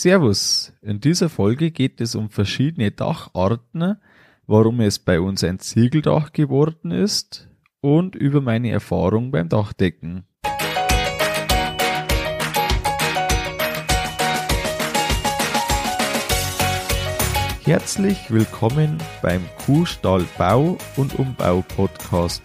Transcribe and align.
Servus, 0.00 0.72
in 0.80 1.00
dieser 1.00 1.28
Folge 1.28 1.72
geht 1.72 2.00
es 2.00 2.14
um 2.14 2.30
verschiedene 2.30 2.92
Dacharten, 2.92 3.96
warum 4.46 4.78
es 4.78 5.00
bei 5.00 5.20
uns 5.20 5.42
ein 5.42 5.58
Ziegeldach 5.58 6.30
geworden 6.30 6.92
ist 6.92 7.48
und 7.80 8.14
über 8.14 8.40
meine 8.40 8.70
Erfahrung 8.70 9.32
beim 9.32 9.48
Dachdecken. 9.48 10.24
Herzlich 17.64 18.30
willkommen 18.30 18.98
beim 19.20 19.42
Kuhstall 19.66 20.24
Bau 20.38 20.78
und 20.96 21.18
Umbau 21.18 21.64
Podcast. 21.74 22.44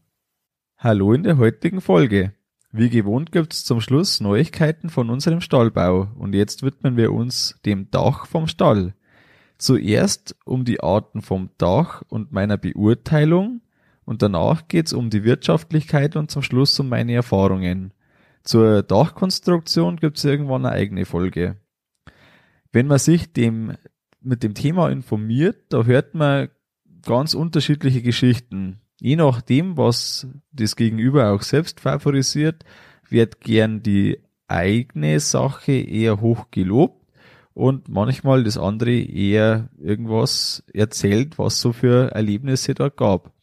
Hallo 0.83 1.13
in 1.13 1.21
der 1.21 1.37
heutigen 1.37 1.79
Folge. 1.79 2.33
Wie 2.71 2.89
gewohnt 2.89 3.31
gibt's 3.31 3.63
zum 3.63 3.81
Schluss 3.81 4.19
Neuigkeiten 4.19 4.89
von 4.89 5.11
unserem 5.11 5.39
Stallbau 5.39 6.07
und 6.17 6.33
jetzt 6.33 6.63
widmen 6.63 6.97
wir 6.97 7.13
uns 7.13 7.59
dem 7.67 7.91
Dach 7.91 8.25
vom 8.25 8.47
Stall. 8.47 8.95
Zuerst 9.59 10.35
um 10.43 10.65
die 10.65 10.81
Arten 10.81 11.21
vom 11.21 11.51
Dach 11.59 12.01
und 12.09 12.31
meiner 12.31 12.57
Beurteilung 12.57 13.61
und 14.05 14.23
danach 14.23 14.67
geht's 14.69 14.91
um 14.91 15.11
die 15.11 15.23
Wirtschaftlichkeit 15.23 16.15
und 16.15 16.31
zum 16.31 16.41
Schluss 16.41 16.79
um 16.79 16.89
meine 16.89 17.13
Erfahrungen. 17.13 17.93
Zur 18.41 18.81
Dachkonstruktion 18.81 19.97
gibt's 19.97 20.23
irgendwann 20.23 20.65
eine 20.65 20.73
eigene 20.73 21.05
Folge. 21.05 21.57
Wenn 22.71 22.87
man 22.87 22.97
sich 22.97 23.31
dem, 23.33 23.77
mit 24.19 24.41
dem 24.41 24.55
Thema 24.55 24.89
informiert, 24.89 25.61
da 25.69 25.83
hört 25.83 26.15
man 26.15 26.49
ganz 27.05 27.35
unterschiedliche 27.35 28.01
Geschichten. 28.01 28.81
Je 29.03 29.15
nachdem, 29.15 29.77
was 29.77 30.27
das 30.51 30.75
Gegenüber 30.75 31.31
auch 31.31 31.41
selbst 31.41 31.79
favorisiert, 31.79 32.63
wird 33.09 33.41
gern 33.41 33.81
die 33.81 34.19
eigene 34.47 35.19
Sache 35.19 35.71
eher 35.71 36.21
hoch 36.21 36.51
gelobt 36.51 37.03
und 37.55 37.89
manchmal 37.89 38.43
das 38.43 38.59
andere 38.59 38.93
eher 38.93 39.69
irgendwas 39.79 40.63
erzählt, 40.71 41.39
was 41.39 41.59
so 41.59 41.73
für 41.73 42.11
Erlebnisse 42.11 42.75
dort 42.75 42.95
gab. 42.95 43.33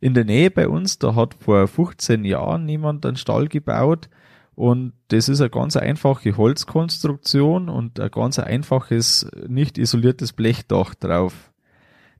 In 0.00 0.14
der 0.14 0.24
Nähe 0.24 0.50
bei 0.50 0.68
uns, 0.68 0.98
da 0.98 1.14
hat 1.14 1.34
vor 1.34 1.68
15 1.68 2.24
Jahren 2.24 2.66
jemand 2.66 3.04
einen 3.04 3.16
Stall 3.16 3.48
gebaut 3.48 4.08
und 4.54 4.94
das 5.08 5.28
ist 5.28 5.42
eine 5.42 5.50
ganz 5.50 5.76
einfache 5.76 6.34
Holzkonstruktion 6.34 7.68
und 7.68 8.00
ein 8.00 8.10
ganz 8.10 8.38
einfaches, 8.38 9.30
nicht 9.46 9.76
isoliertes 9.76 10.32
Blechdach 10.32 10.94
drauf. 10.94 11.47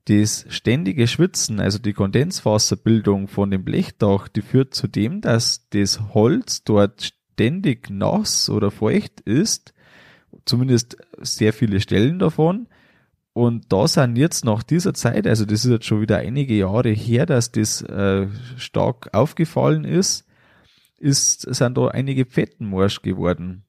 Das 0.08 0.46
ständige 0.48 1.06
Schwitzen, 1.06 1.60
also 1.60 1.78
die 1.78 1.92
Kondenswasserbildung 1.92 3.28
von 3.28 3.50
dem 3.50 3.62
Blechdach, 3.62 4.28
die 4.28 4.40
führt 4.40 4.72
zu 4.72 4.88
dem, 4.88 5.20
dass 5.20 5.68
das 5.68 6.14
Holz 6.14 6.64
dort 6.64 7.12
ständig 7.34 7.90
nass 7.90 8.48
oder 8.48 8.70
feucht 8.70 9.20
ist, 9.20 9.74
zumindest 10.46 10.96
sehr 11.18 11.52
viele 11.52 11.78
Stellen 11.80 12.18
davon. 12.18 12.68
Und 13.34 13.70
da 13.70 13.86
sind 13.86 14.16
jetzt 14.16 14.46
nach 14.46 14.62
dieser 14.62 14.94
Zeit, 14.94 15.26
also 15.26 15.44
das 15.44 15.66
ist 15.66 15.70
jetzt 15.70 15.84
schon 15.84 16.00
wieder 16.00 16.16
einige 16.16 16.54
Jahre 16.54 16.88
her, 16.88 17.26
dass 17.26 17.52
das 17.52 17.82
äh, 17.82 18.28
stark 18.56 19.10
aufgefallen 19.12 19.84
ist, 19.84 20.24
ist, 20.96 21.42
sind 21.42 21.76
da 21.76 21.88
einige 21.88 22.24
Pfetten 22.24 22.66
morsch 22.66 23.02
geworden. 23.02 23.67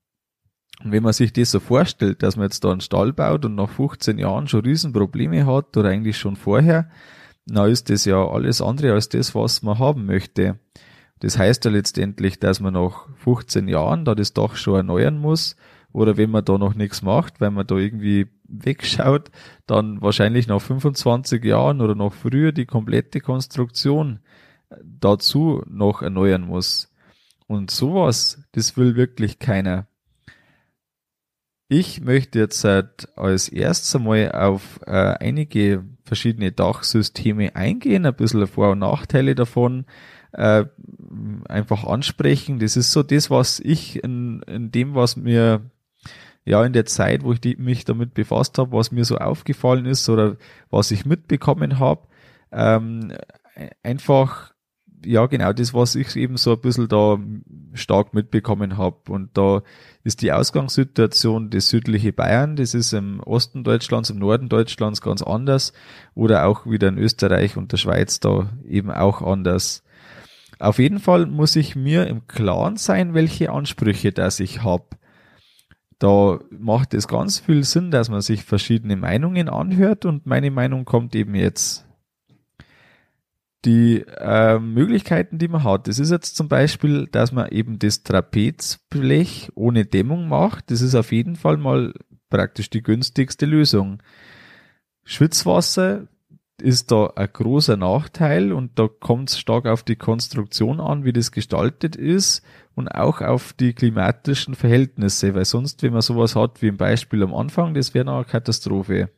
Und 0.83 0.91
wenn 0.91 1.03
man 1.03 1.13
sich 1.13 1.33
das 1.33 1.51
so 1.51 1.59
vorstellt, 1.59 2.23
dass 2.23 2.37
man 2.37 2.45
jetzt 2.45 2.63
da 2.63 2.71
einen 2.71 2.81
Stall 2.81 3.11
baut 3.11 3.45
und 3.45 3.55
nach 3.55 3.69
15 3.69 4.17
Jahren 4.17 4.47
schon 4.47 4.61
Riesenprobleme 4.61 5.45
hat 5.45 5.75
oder 5.75 5.89
eigentlich 5.89 6.17
schon 6.17 6.35
vorher, 6.35 6.89
na 7.45 7.65
ist 7.65 7.89
das 7.89 8.05
ja 8.05 8.25
alles 8.25 8.61
andere 8.61 8.93
als 8.93 9.09
das, 9.09 9.35
was 9.35 9.61
man 9.61 9.79
haben 9.79 10.05
möchte. 10.05 10.59
Das 11.19 11.37
heißt 11.37 11.65
ja 11.65 11.71
letztendlich, 11.71 12.39
dass 12.39 12.61
man 12.61 12.73
nach 12.73 13.07
15 13.17 13.67
Jahren 13.67 14.05
da 14.05 14.15
das 14.15 14.33
Dach 14.33 14.55
schon 14.55 14.75
erneuern 14.75 15.17
muss 15.17 15.57
oder 15.91 16.15
wenn 16.15 16.29
man 16.29 16.45
da 16.45 16.57
noch 16.57 16.75
nichts 16.75 17.01
macht, 17.01 17.41
weil 17.41 17.51
man 17.51 17.67
da 17.67 17.75
irgendwie 17.75 18.27
wegschaut, 18.43 19.31
dann 19.67 20.01
wahrscheinlich 20.01 20.47
nach 20.47 20.61
25 20.61 21.43
Jahren 21.43 21.81
oder 21.81 21.95
noch 21.95 22.13
früher 22.13 22.51
die 22.51 22.65
komplette 22.65 23.19
Konstruktion 23.19 24.19
dazu 24.83 25.63
noch 25.67 26.01
erneuern 26.01 26.43
muss. 26.43 26.91
Und 27.47 27.71
sowas, 27.71 28.43
das 28.51 28.77
will 28.77 28.95
wirklich 28.95 29.39
keiner. 29.39 29.87
Ich 31.71 32.01
möchte 32.01 32.39
jetzt 32.39 32.65
als 32.65 33.47
erstes 33.47 33.95
einmal 33.95 34.31
auf 34.31 34.79
äh, 34.87 34.91
einige 34.91 35.85
verschiedene 36.03 36.51
Dachsysteme 36.51 37.55
eingehen, 37.55 38.07
ein 38.07 38.15
bisschen 38.15 38.47
Vor- 38.47 38.71
und 38.71 38.79
Nachteile 38.79 39.35
davon 39.35 39.85
äh, 40.31 40.65
einfach 41.47 41.83
ansprechen. 41.83 42.57
Das 42.57 42.75
ist 42.75 42.91
so 42.91 43.03
das, 43.03 43.29
was 43.29 43.59
ich 43.59 44.03
in, 44.03 44.41
in 44.47 44.71
dem, 44.71 44.95
was 44.95 45.15
mir 45.15 45.69
ja 46.43 46.65
in 46.65 46.73
der 46.73 46.85
Zeit, 46.85 47.23
wo 47.23 47.33
ich 47.33 47.39
die, 47.39 47.55
mich 47.57 47.85
damit 47.85 48.15
befasst 48.15 48.57
habe, 48.57 48.71
was 48.71 48.91
mir 48.91 49.05
so 49.05 49.19
aufgefallen 49.19 49.85
ist 49.85 50.09
oder 50.09 50.37
was 50.71 50.89
ich 50.89 51.05
mitbekommen 51.05 51.77
habe, 51.77 52.07
ähm, 52.51 53.13
einfach 53.83 54.55
ja, 55.05 55.25
genau, 55.27 55.53
das, 55.53 55.73
was 55.73 55.95
ich 55.95 56.15
eben 56.15 56.37
so 56.37 56.53
ein 56.53 56.61
bisschen 56.61 56.87
da 56.87 57.17
stark 57.73 58.13
mitbekommen 58.13 58.77
habe. 58.77 58.97
Und 59.09 59.37
da 59.37 59.61
ist 60.03 60.21
die 60.21 60.31
Ausgangssituation 60.31 61.49
das 61.49 61.69
südliche 61.69 62.13
Bayern, 62.13 62.55
das 62.55 62.73
ist 62.73 62.93
im 62.93 63.19
Osten 63.21 63.63
Deutschlands, 63.63 64.09
im 64.09 64.19
Norden 64.19 64.49
Deutschlands 64.49 65.01
ganz 65.01 65.21
anders. 65.21 65.73
Oder 66.15 66.45
auch 66.45 66.65
wieder 66.65 66.89
in 66.89 66.97
Österreich 66.97 67.57
und 67.57 67.71
der 67.71 67.77
Schweiz 67.77 68.19
da 68.19 68.49
eben 68.67 68.91
auch 68.91 69.21
anders. 69.21 69.83
Auf 70.59 70.79
jeden 70.79 70.99
Fall 70.99 71.25
muss 71.25 71.55
ich 71.55 71.75
mir 71.75 72.07
im 72.07 72.27
Klaren 72.27 72.75
sein, 72.75 73.13
welche 73.13 73.51
Ansprüche 73.51 74.11
das 74.11 74.41
ich 74.41 74.63
habe. 74.63 74.85
Da 75.99 76.39
macht 76.49 76.93
es 76.93 77.07
ganz 77.07 77.39
viel 77.39 77.63
Sinn, 77.63 77.91
dass 77.91 78.09
man 78.09 78.21
sich 78.21 78.43
verschiedene 78.43 78.95
Meinungen 78.95 79.49
anhört 79.49 80.05
und 80.05 80.25
meine 80.25 80.51
Meinung 80.51 80.85
kommt 80.85 81.15
eben 81.15 81.35
jetzt 81.35 81.88
die 83.65 84.05
äh, 84.17 84.57
Möglichkeiten, 84.59 85.37
die 85.37 85.47
man 85.47 85.63
hat. 85.63 85.87
Das 85.87 85.99
ist 85.99 86.11
jetzt 86.11 86.35
zum 86.37 86.47
Beispiel, 86.47 87.07
dass 87.07 87.31
man 87.31 87.49
eben 87.49 87.77
das 87.77 88.03
Trapezblech 88.03 89.51
ohne 89.55 89.85
Dämmung 89.85 90.27
macht. 90.29 90.71
Das 90.71 90.81
ist 90.81 90.95
auf 90.95 91.11
jeden 91.11 91.35
Fall 91.35 91.57
mal 91.57 91.93
praktisch 92.29 92.69
die 92.69 92.83
günstigste 92.83 93.45
Lösung. 93.45 94.01
Schwitzwasser 95.03 96.07
ist 96.61 96.91
da 96.91 97.07
ein 97.15 97.29
großer 97.31 97.77
Nachteil 97.77 98.51
und 98.53 98.77
da 98.77 98.87
kommt 98.87 99.29
es 99.29 99.39
stark 99.39 99.65
auf 99.65 99.83
die 99.83 99.95
Konstruktion 99.95 100.79
an, 100.79 101.03
wie 101.03 101.13
das 101.13 101.31
gestaltet 101.31 101.95
ist 101.95 102.43
und 102.75 102.89
auch 102.89 103.21
auf 103.21 103.53
die 103.53 103.73
klimatischen 103.73 104.55
Verhältnisse, 104.55 105.35
weil 105.35 105.45
sonst, 105.45 105.83
wenn 105.83 105.93
man 105.93 106.01
sowas 106.01 106.35
hat 106.35 106.61
wie 106.61 106.67
im 106.67 106.77
Beispiel 106.77 107.23
am 107.23 107.33
Anfang, 107.33 107.73
das 107.73 107.93
wäre 107.93 108.13
eine 108.13 108.25
Katastrophe 108.25 109.09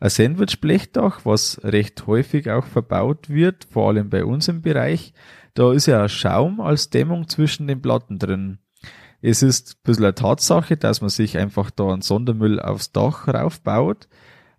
ein 0.00 0.10
Sandwich-Blechdach, 0.10 1.24
was 1.24 1.60
recht 1.64 2.06
häufig 2.06 2.50
auch 2.50 2.66
verbaut 2.66 3.28
wird, 3.28 3.66
vor 3.70 3.88
allem 3.88 4.10
bei 4.10 4.24
uns 4.24 4.48
im 4.48 4.62
Bereich. 4.62 5.12
Da 5.54 5.72
ist 5.72 5.86
ja 5.86 6.08
Schaum 6.08 6.60
als 6.60 6.90
Dämmung 6.90 7.28
zwischen 7.28 7.68
den 7.68 7.80
Platten 7.80 8.18
drin. 8.18 8.58
Es 9.22 9.42
ist 9.42 9.76
ein 9.76 9.80
bisschen 9.84 10.04
eine 10.04 10.14
Tatsache, 10.14 10.76
dass 10.76 11.00
man 11.00 11.10
sich 11.10 11.38
einfach 11.38 11.70
da 11.70 11.92
einen 11.92 12.02
Sondermüll 12.02 12.60
aufs 12.60 12.92
Dach 12.92 13.26
raufbaut. 13.28 14.08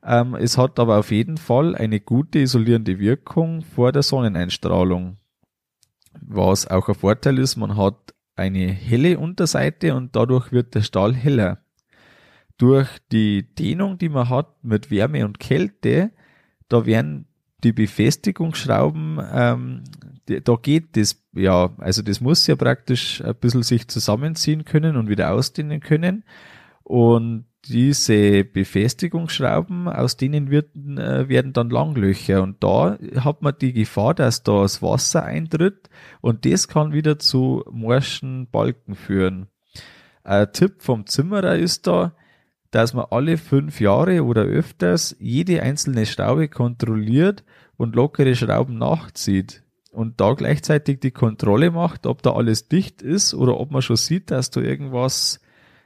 Ähm, 0.04 0.36
es 0.36 0.57
hat 0.57 0.80
aber 0.80 0.98
auf 0.98 1.12
jeden 1.12 1.38
Fall 1.38 1.75
eine 1.75 2.00
gute 2.00 2.39
isolierende 2.39 2.98
Wirkung 3.00 3.62
vor 3.62 3.92
der 3.92 4.04
Sonneneinstrahlung. 4.04 5.18
Was 6.21 6.68
auch 6.68 6.88
ein 6.88 6.95
Vorteil 6.95 7.38
ist, 7.39 7.57
man 7.57 7.77
hat 7.77 8.15
eine 8.36 8.68
helle 8.68 9.19
Unterseite 9.19 9.95
und 9.95 10.15
dadurch 10.15 10.51
wird 10.51 10.75
der 10.75 10.81
Stall 10.81 11.13
heller 11.13 11.59
durch 12.57 12.90
die 13.12 13.54
Dehnung, 13.56 13.98
die 13.98 14.10
man 14.10 14.30
hat 14.30 14.63
mit 14.63 14.92
Wärme 14.92 15.25
und 15.25 15.40
Kälte, 15.40 16.12
da 16.69 16.86
werden 16.86 17.28
die 17.63 17.74
Befestigungsschrauben, 17.74 19.19
ähm, 19.34 19.84
da 20.25 20.56
geht 20.56 20.98
das, 20.98 21.24
ja, 21.34 21.74
also 21.78 22.02
das 22.02 22.22
muss 22.22 22.48
ja 22.48 22.56
praktisch 22.56 23.22
ein 23.24 23.36
bisschen 23.36 23.63
sich 23.63 23.88
zusammenziehen 23.88 24.66
können 24.66 24.96
und 24.98 25.10
wieder 25.10 25.31
ausdehnen 25.31 25.81
können. 25.81 26.24
Und 26.84 27.46
diese 27.68 28.44
Befestigungsschrauben, 28.44 29.88
aus 29.88 30.18
denen 30.18 30.52
wird, 30.52 30.75
äh, 30.75 31.28
werden 31.30 31.54
dann 31.54 31.69
Langlöcher. 31.69 32.44
Und 32.44 32.63
da 32.63 32.98
hat 33.18 33.42
man 33.42 33.56
die 33.60 33.74
Gefahr, 33.74 34.13
dass 34.13 34.44
da 34.44 34.62
das 34.62 34.81
Wasser 34.81 35.24
eintritt 35.24 35.90
und 36.22 36.46
das 36.46 36.68
kann 36.68 36.94
wieder 36.94 37.19
zu 37.19 37.63
morschen 37.72 38.48
Balken 38.50 38.96
führen. 38.96 39.48
Ein 40.24 40.52
Tipp 40.54 40.81
vom 40.81 41.06
Zimmerer 41.06 41.56
ist 41.56 41.88
da, 41.88 42.16
dass 42.75 42.94
man 42.94 43.06
alle 43.10 43.38
fünf 43.38 43.80
Jahre 43.80 44.25
oder 44.25 44.42
öfters 44.42 45.16
jede 45.18 45.63
einzelne 45.63 46.06
Schraube 46.06 46.50
kontrolliert 46.50 47.45
und 47.77 47.95
lockere 47.95 48.36
Schrauben 48.36 48.77
nachzieht 48.77 49.63
und 49.92 50.19
da 50.19 50.33
gleichzeitig 50.33 51.00
die 51.00 51.12
Kontrolle 51.12 51.72
macht, 51.72 52.06
ob 52.06 52.22
da 52.22 52.33
alles 52.33 52.68
dicht 52.68 53.01
ist 53.01 53.33
oder 53.33 53.57
ob 53.62 53.72
man 53.72 53.81
schon 53.81 53.95
sieht, 53.95 54.30
dass 54.30 54.51
da 54.51 54.60
irgendwas 54.60 55.39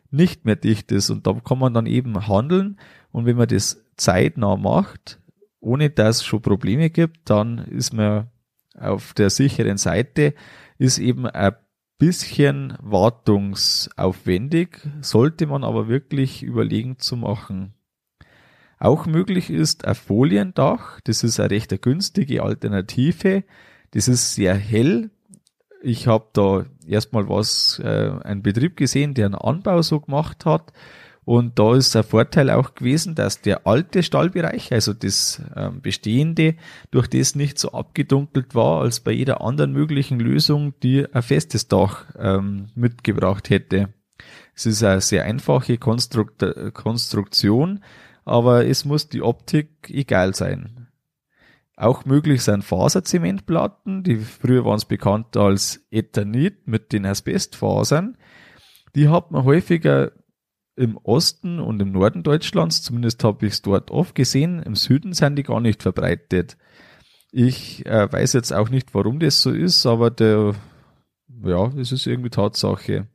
nicht 0.09 0.45
mehr 0.45 0.55
dicht 0.55 0.91
ist. 0.91 1.11
Und 1.11 1.27
da 1.27 1.33
kann 1.33 1.59
man 1.59 1.75
dann 1.75 1.85
eben 1.85 2.27
handeln. 2.27 2.79
Und 3.11 3.27
wenn 3.27 3.37
man 3.37 3.47
das 3.47 3.85
zeitnah 3.95 4.55
macht, 4.55 5.19
ohne 5.59 5.91
dass 5.91 6.17
es 6.17 6.25
schon 6.25 6.41
Probleme 6.41 6.89
gibt, 6.89 7.29
dann 7.29 7.59
ist 7.59 7.93
man 7.93 8.31
auf 8.75 9.13
der 9.13 9.29
sicheren 9.29 9.77
Seite, 9.77 10.33
ist 10.79 10.97
eben 10.97 11.27
ein 11.27 11.53
bisschen 11.99 12.75
wartungsaufwendig, 12.81 14.79
sollte 15.01 15.45
man 15.45 15.63
aber 15.63 15.87
wirklich 15.87 16.41
überlegen 16.41 16.97
zu 16.97 17.15
machen. 17.15 17.75
Auch 18.79 19.05
möglich 19.05 19.49
ist 19.49 19.85
ein 19.85 19.93
Foliendach, 19.93 21.01
das 21.01 21.23
ist 21.23 21.39
eine 21.39 21.51
recht 21.51 21.81
günstige 21.81 22.41
Alternative, 22.41 23.43
das 23.91 24.07
ist 24.07 24.33
sehr 24.33 24.55
hell. 24.55 25.11
Ich 25.81 26.07
habe 26.07 26.27
da 26.33 26.65
erstmal 26.87 27.27
was, 27.27 27.79
äh, 27.83 28.11
einen 28.23 28.41
Betrieb 28.41 28.77
gesehen, 28.77 29.13
der 29.13 29.27
einen 29.27 29.35
Anbau 29.35 29.81
so 29.81 29.99
gemacht 29.99 30.45
hat. 30.45 30.71
Und 31.29 31.59
da 31.59 31.75
ist 31.75 31.93
der 31.93 32.01
Vorteil 32.01 32.49
auch 32.49 32.73
gewesen, 32.73 33.13
dass 33.13 33.39
der 33.39 33.67
alte 33.67 34.01
Stallbereich, 34.01 34.73
also 34.73 34.95
das 34.95 35.39
ähm, 35.55 35.79
bestehende, 35.79 36.55
durch 36.89 37.05
das 37.05 37.35
nicht 37.35 37.59
so 37.59 37.71
abgedunkelt 37.71 38.55
war 38.55 38.81
als 38.81 39.01
bei 39.01 39.11
jeder 39.11 39.39
anderen 39.41 39.71
möglichen 39.71 40.19
Lösung, 40.19 40.73
die 40.81 41.05
ein 41.13 41.21
festes 41.21 41.67
Dach 41.67 42.07
ähm, 42.17 42.69
mitgebracht 42.73 43.51
hätte. 43.51 43.93
Es 44.55 44.65
ist 44.65 44.83
eine 44.83 45.01
sehr 45.01 45.23
einfache 45.25 45.77
Konstrukt 45.77 46.43
Konstruktion, 46.73 47.83
aber 48.25 48.65
es 48.65 48.83
muss 48.83 49.07
die 49.07 49.21
Optik 49.21 49.87
egal 49.87 50.33
sein. 50.33 50.87
Auch 51.75 52.05
möglich 52.05 52.41
sind 52.41 52.63
Faserzementplatten, 52.63 54.01
die 54.01 54.15
früher 54.15 54.65
waren 54.65 54.77
es 54.77 54.85
bekannt 54.85 55.37
als 55.37 55.85
Ethanit 55.91 56.67
mit 56.67 56.91
den 56.91 57.05
Asbestfasern. 57.05 58.17
Die 58.95 59.09
hat 59.09 59.29
man 59.29 59.43
häufiger 59.43 60.11
im 60.79 60.95
Osten 60.95 61.59
und 61.59 61.81
im 61.81 61.91
Norden 61.91 62.23
Deutschlands, 62.23 62.81
zumindest 62.81 63.21
habe 63.25 63.45
ich 63.45 63.53
es 63.53 63.61
dort 63.61 63.91
oft 63.91 64.15
gesehen, 64.15 64.63
im 64.63 64.75
Süden 64.75 65.11
sind 65.11 65.35
die 65.35 65.43
gar 65.43 65.59
nicht 65.59 65.83
verbreitet. 65.83 66.57
Ich 67.31 67.85
äh, 67.85 68.11
weiß 68.11 68.31
jetzt 68.31 68.53
auch 68.53 68.69
nicht, 68.69 68.93
warum 68.93 69.19
das 69.19 69.41
so 69.41 69.51
ist, 69.51 69.85
aber 69.85 70.09
der, 70.09 70.55
ja, 71.43 71.67
es 71.77 71.91
ist 71.91 72.07
irgendwie 72.07 72.29
Tatsache. 72.29 73.07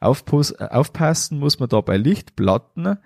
Aufpass, 0.00 0.52
aufpassen 0.52 1.38
muss 1.38 1.60
man 1.60 1.68
da 1.68 1.80
bei 1.80 1.96
Lichtplatten. 1.96 2.98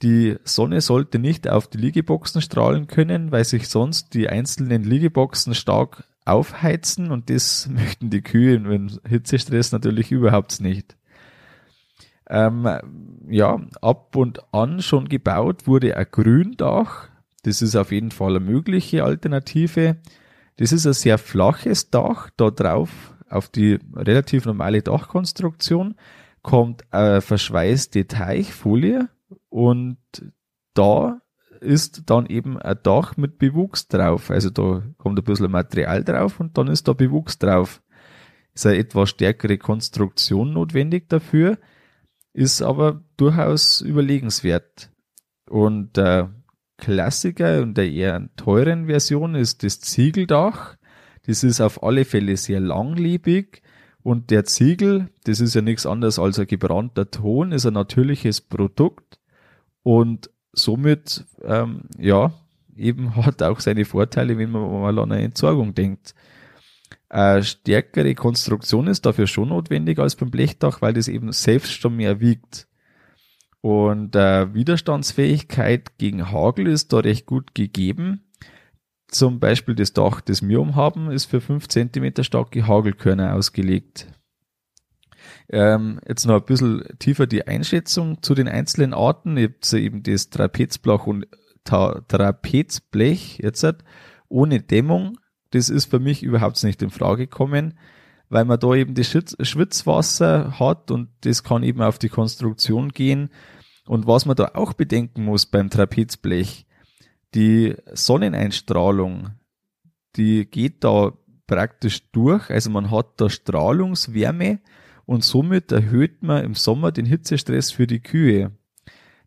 Die 0.00 0.36
Sonne 0.44 0.80
sollte 0.80 1.18
nicht 1.18 1.48
auf 1.48 1.66
die 1.66 1.78
Liegeboxen 1.78 2.40
strahlen 2.40 2.86
können, 2.86 3.32
weil 3.32 3.44
sich 3.44 3.68
sonst 3.68 4.14
die 4.14 4.28
einzelnen 4.28 4.84
Liegeboxen 4.84 5.56
stark 5.56 6.04
aufheizen 6.24 7.10
und 7.10 7.28
das 7.30 7.68
möchten 7.70 8.10
die 8.10 8.22
Kühe 8.22 8.62
wenn 8.62 9.00
Hitzestress 9.08 9.72
natürlich 9.72 10.12
überhaupt 10.12 10.60
nicht. 10.60 10.96
Ähm, 12.30 12.68
ja, 13.28 13.60
ab 13.82 14.14
und 14.14 14.40
an 14.54 14.80
schon 14.82 15.08
gebaut 15.08 15.66
wurde 15.66 15.96
ein 15.96 16.06
Gründach. 16.10 17.08
Das 17.42 17.60
ist 17.60 17.74
auf 17.74 17.90
jeden 17.90 18.12
Fall 18.12 18.36
eine 18.36 18.40
mögliche 18.40 19.02
Alternative. 19.02 19.96
Das 20.56 20.70
ist 20.70 20.86
ein 20.86 20.92
sehr 20.92 21.18
flaches 21.18 21.90
Dach. 21.90 22.30
Da 22.36 22.50
drauf 22.50 22.90
auf 23.28 23.48
die 23.48 23.78
relativ 23.94 24.46
normale 24.46 24.80
Dachkonstruktion 24.82 25.96
kommt 26.42 26.84
eine 26.92 27.20
verschweißte 27.20 28.06
Teichfolie 28.06 29.08
und 29.48 29.98
da 30.74 31.20
ist 31.60 32.04
dann 32.06 32.26
eben 32.26 32.58
ein 32.58 32.78
Dach 32.82 33.16
mit 33.16 33.38
Bewuchs 33.38 33.88
drauf. 33.88 34.30
Also 34.30 34.50
da 34.50 34.82
kommt 34.98 35.18
ein 35.18 35.24
bisschen 35.24 35.50
Material 35.50 36.04
drauf 36.04 36.40
und 36.40 36.56
dann 36.56 36.68
ist 36.68 36.88
da 36.88 36.92
Bewuchs 36.92 37.38
drauf. 37.38 37.82
Ist 38.54 38.66
eine 38.66 38.78
etwas 38.78 39.10
stärkere 39.10 39.58
Konstruktion 39.58 40.52
notwendig 40.52 41.08
dafür, 41.08 41.58
ist 42.32 42.62
aber 42.62 43.02
durchaus 43.16 43.80
überlegenswert. 43.80 44.90
Und 45.48 45.96
der 45.96 46.34
Klassiker 46.76 47.62
und 47.62 47.74
der 47.76 47.90
eher 47.90 48.28
teuren 48.36 48.86
Version 48.86 49.34
ist 49.34 49.62
das 49.62 49.80
Ziegeldach. 49.80 50.76
Das 51.26 51.44
ist 51.44 51.60
auf 51.60 51.82
alle 51.82 52.04
Fälle 52.04 52.36
sehr 52.36 52.60
langlebig 52.60 53.62
und 54.02 54.30
der 54.30 54.44
Ziegel, 54.44 55.10
das 55.24 55.40
ist 55.40 55.54
ja 55.54 55.60
nichts 55.60 55.86
anderes 55.86 56.18
als 56.18 56.38
ein 56.38 56.46
gebrannter 56.46 57.10
Ton, 57.10 57.52
ist 57.52 57.66
ein 57.66 57.74
natürliches 57.74 58.40
Produkt 58.40 59.18
und 59.82 60.30
somit, 60.52 61.26
ähm, 61.44 61.82
ja, 61.98 62.32
eben 62.76 63.14
hat 63.16 63.42
auch 63.42 63.60
seine 63.60 63.84
Vorteile, 63.84 64.38
wenn 64.38 64.50
man 64.50 64.70
mal 64.70 64.98
an 64.98 65.12
eine 65.12 65.22
Entsorgung 65.22 65.74
denkt. 65.74 66.14
Eine 67.10 67.42
stärkere 67.42 68.14
Konstruktion 68.14 68.86
ist 68.86 69.04
dafür 69.04 69.26
schon 69.26 69.48
notwendig 69.48 69.98
als 69.98 70.14
beim 70.14 70.30
Blechdach, 70.30 70.80
weil 70.80 70.94
das 70.94 71.08
eben 71.08 71.32
selbst 71.32 71.72
schon 71.72 71.96
mehr 71.96 72.20
wiegt. 72.20 72.68
Und 73.60 74.14
äh, 74.14 74.54
Widerstandsfähigkeit 74.54 75.98
gegen 75.98 76.30
Hagel 76.30 76.68
ist 76.68 76.92
da 76.92 76.98
recht 76.98 77.26
gut 77.26 77.54
gegeben. 77.54 78.22
Zum 79.08 79.40
Beispiel 79.40 79.74
das 79.74 79.92
Dach, 79.92 80.20
das 80.20 80.46
wir 80.46 80.60
umhaben, 80.60 81.10
ist 81.10 81.26
für 81.26 81.40
fünf 81.40 81.66
Zentimeter 81.66 82.22
starke 82.22 82.68
Hagelkörner 82.68 83.34
ausgelegt. 83.34 84.06
Ähm, 85.48 86.00
jetzt 86.06 86.26
noch 86.26 86.36
ein 86.36 86.46
bisschen 86.46 86.84
tiefer 87.00 87.26
die 87.26 87.46
Einschätzung 87.46 88.22
zu 88.22 88.36
den 88.36 88.46
einzelnen 88.46 88.94
Arten. 88.94 89.36
Ihr 89.36 89.48
habt 89.48 89.72
eben 89.72 90.04
das 90.04 90.30
Trapezblech 90.30 91.06
und 91.08 91.26
Ta 91.64 92.02
Trapezblech 92.06 93.40
jetzt 93.42 93.66
ohne 94.28 94.60
Dämmung. 94.60 95.18
Das 95.50 95.68
ist 95.68 95.86
für 95.86 95.98
mich 95.98 96.22
überhaupt 96.22 96.62
nicht 96.62 96.82
in 96.82 96.90
Frage 96.90 97.26
gekommen, 97.26 97.74
weil 98.28 98.44
man 98.44 98.60
da 98.60 98.74
eben 98.74 98.94
das 98.94 99.08
Schwitzwasser 99.08 100.58
hat 100.58 100.90
und 100.90 101.08
das 101.22 101.42
kann 101.42 101.62
eben 101.62 101.82
auf 101.82 101.98
die 101.98 102.08
Konstruktion 102.08 102.90
gehen. 102.90 103.30
Und 103.86 104.06
was 104.06 104.24
man 104.24 104.36
da 104.36 104.52
auch 104.54 104.72
bedenken 104.72 105.24
muss 105.24 105.46
beim 105.46 105.68
Trapezblech, 105.68 106.66
die 107.34 107.74
Sonneneinstrahlung, 107.92 109.30
die 110.16 110.46
geht 110.46 110.84
da 110.84 111.12
praktisch 111.46 112.08
durch, 112.12 112.48
also 112.50 112.70
man 112.70 112.92
hat 112.92 113.20
da 113.20 113.28
Strahlungswärme 113.28 114.60
und 115.06 115.24
somit 115.24 115.72
erhöht 115.72 116.22
man 116.22 116.44
im 116.44 116.54
Sommer 116.54 116.92
den 116.92 117.06
Hitzestress 117.06 117.72
für 117.72 117.88
die 117.88 118.00
Kühe. 118.00 118.52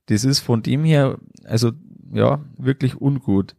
Das 0.06 0.24
ist 0.24 0.40
von 0.40 0.64
dem 0.64 0.86
her, 0.86 1.20
also 1.44 1.74
ja, 2.14 2.46
wirklich 2.58 2.96
ungut. 2.96 3.56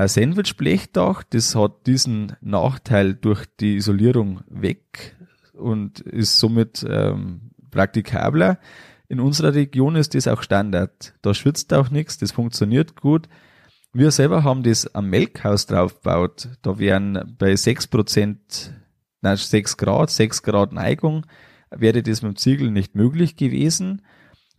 Ein 0.00 0.08
Sandwichblechdach, 0.08 1.24
das 1.24 1.54
hat 1.54 1.86
diesen 1.86 2.34
Nachteil 2.40 3.12
durch 3.12 3.44
die 3.60 3.76
Isolierung 3.76 4.40
weg 4.48 5.14
und 5.52 6.00
ist 6.00 6.38
somit 6.38 6.86
ähm, 6.88 7.50
praktikabler. 7.70 8.58
In 9.08 9.20
unserer 9.20 9.52
Region 9.52 9.96
ist 9.96 10.14
das 10.14 10.26
auch 10.26 10.42
Standard. 10.42 11.12
Da 11.20 11.34
schwitzt 11.34 11.74
auch 11.74 11.90
nichts, 11.90 12.16
das 12.16 12.32
funktioniert 12.32 12.98
gut. 12.98 13.28
Wir 13.92 14.10
selber 14.10 14.42
haben 14.42 14.62
das 14.62 14.94
am 14.94 15.10
Melkhaus 15.10 15.66
draufgebaut. 15.66 16.48
Da 16.62 16.78
wären 16.78 17.36
bei 17.38 17.54
sechs 17.56 17.86
Prozent 17.86 18.72
na, 19.20 19.36
6 19.36 19.76
Grad, 19.76 20.08
6 20.08 20.42
Grad 20.42 20.72
Neigung, 20.72 21.26
wäre 21.70 22.02
das 22.02 22.22
mit 22.22 22.32
dem 22.32 22.36
Ziegel 22.36 22.70
nicht 22.70 22.94
möglich 22.94 23.36
gewesen. 23.36 24.00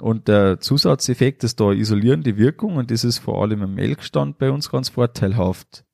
Und 0.01 0.27
der 0.27 0.60
Zusatzeffekt 0.60 1.43
ist 1.43 1.60
da 1.60 1.72
isolierende 1.72 2.36
Wirkung 2.36 2.77
und 2.77 2.89
das 2.89 3.03
ist 3.03 3.20
vor 3.20 3.41
allem 3.41 3.62
im 3.62 3.75
Melkstand 3.75 4.39
bei 4.39 4.50
uns 4.50 4.72
ganz 4.72 4.89
vorteilhaft. 4.89 5.86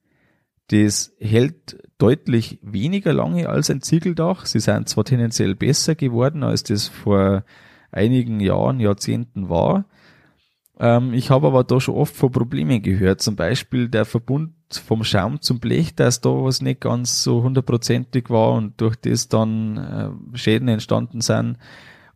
Das 0.68 1.14
hält 1.20 1.78
deutlich 1.98 2.58
weniger 2.62 3.12
lange 3.12 3.50
als 3.50 3.70
ein 3.70 3.82
Ziegeldach. 3.82 4.46
Sie 4.46 4.62
sind 4.62 4.88
zwar 4.88 5.04
tendenziell 5.04 5.56
besser 5.56 5.96
geworden, 5.96 6.44
als 6.44 6.64
das 6.64 6.88
vor 6.88 7.44
einigen 7.92 8.40
Jahren, 8.40 8.80
Jahrzehnten 8.80 9.50
war. 9.50 9.86
Ähm, 10.80 11.14
ich 11.14 11.30
habe 11.30 11.48
aber 11.48 11.66
da 11.66 11.82
schon 11.82 11.96
oft 11.96 12.16
von 12.16 12.32
Problemen 12.32 12.82
gehört. 12.82 13.22
Zum 13.22 13.36
Beispiel 13.36 13.90
der 13.90 14.06
Verbund 14.06 14.54
vom 14.70 15.04
Schaum 15.04 15.42
zum 15.42 15.60
Blech, 15.60 15.96
dass 15.96 16.22
da 16.22 16.30
was 16.30 16.62
nicht 16.62 16.80
ganz 16.80 17.24
so 17.24 17.44
hundertprozentig 17.44 18.30
war 18.30 18.54
und 18.54 18.80
durch 18.80 18.96
das 18.96 19.28
dann 19.28 19.78
äh, 20.34 20.38
Schäden 20.38 20.70
entstanden 20.70 21.20
sind. 21.20 21.58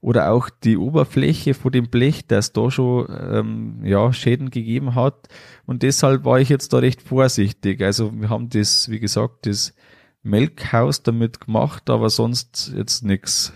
Oder 0.02 0.32
auch 0.32 0.50
die 0.50 0.78
Oberfläche 0.78 1.54
von 1.54 1.72
dem 1.72 1.90
Blech, 1.90 2.26
dass 2.26 2.54
da 2.54 2.72
schon 2.72 3.08
ähm, 3.10 3.86
ja, 3.86 4.12
Schäden 4.12 4.50
gegeben 4.50 4.96
hat. 4.96 5.28
Und 5.68 5.84
deshalb 5.84 6.26
war 6.26 6.40
ich 6.40 6.50
jetzt 6.50 6.74
da 6.74 6.80
recht 6.80 7.04
vorsichtig. 7.04 7.82
Also 7.84 8.12
wir 8.20 8.30
haben 8.30 8.50
das, 8.50 8.90
wie 8.90 9.00
gesagt, 9.00 9.46
das 9.46 9.76
Melkhaus 10.24 11.04
damit 11.04 11.42
gemacht, 11.42 11.90
aber 11.92 12.10
sonst 12.10 12.74
jetzt 12.76 13.04
nichts. 13.04 13.54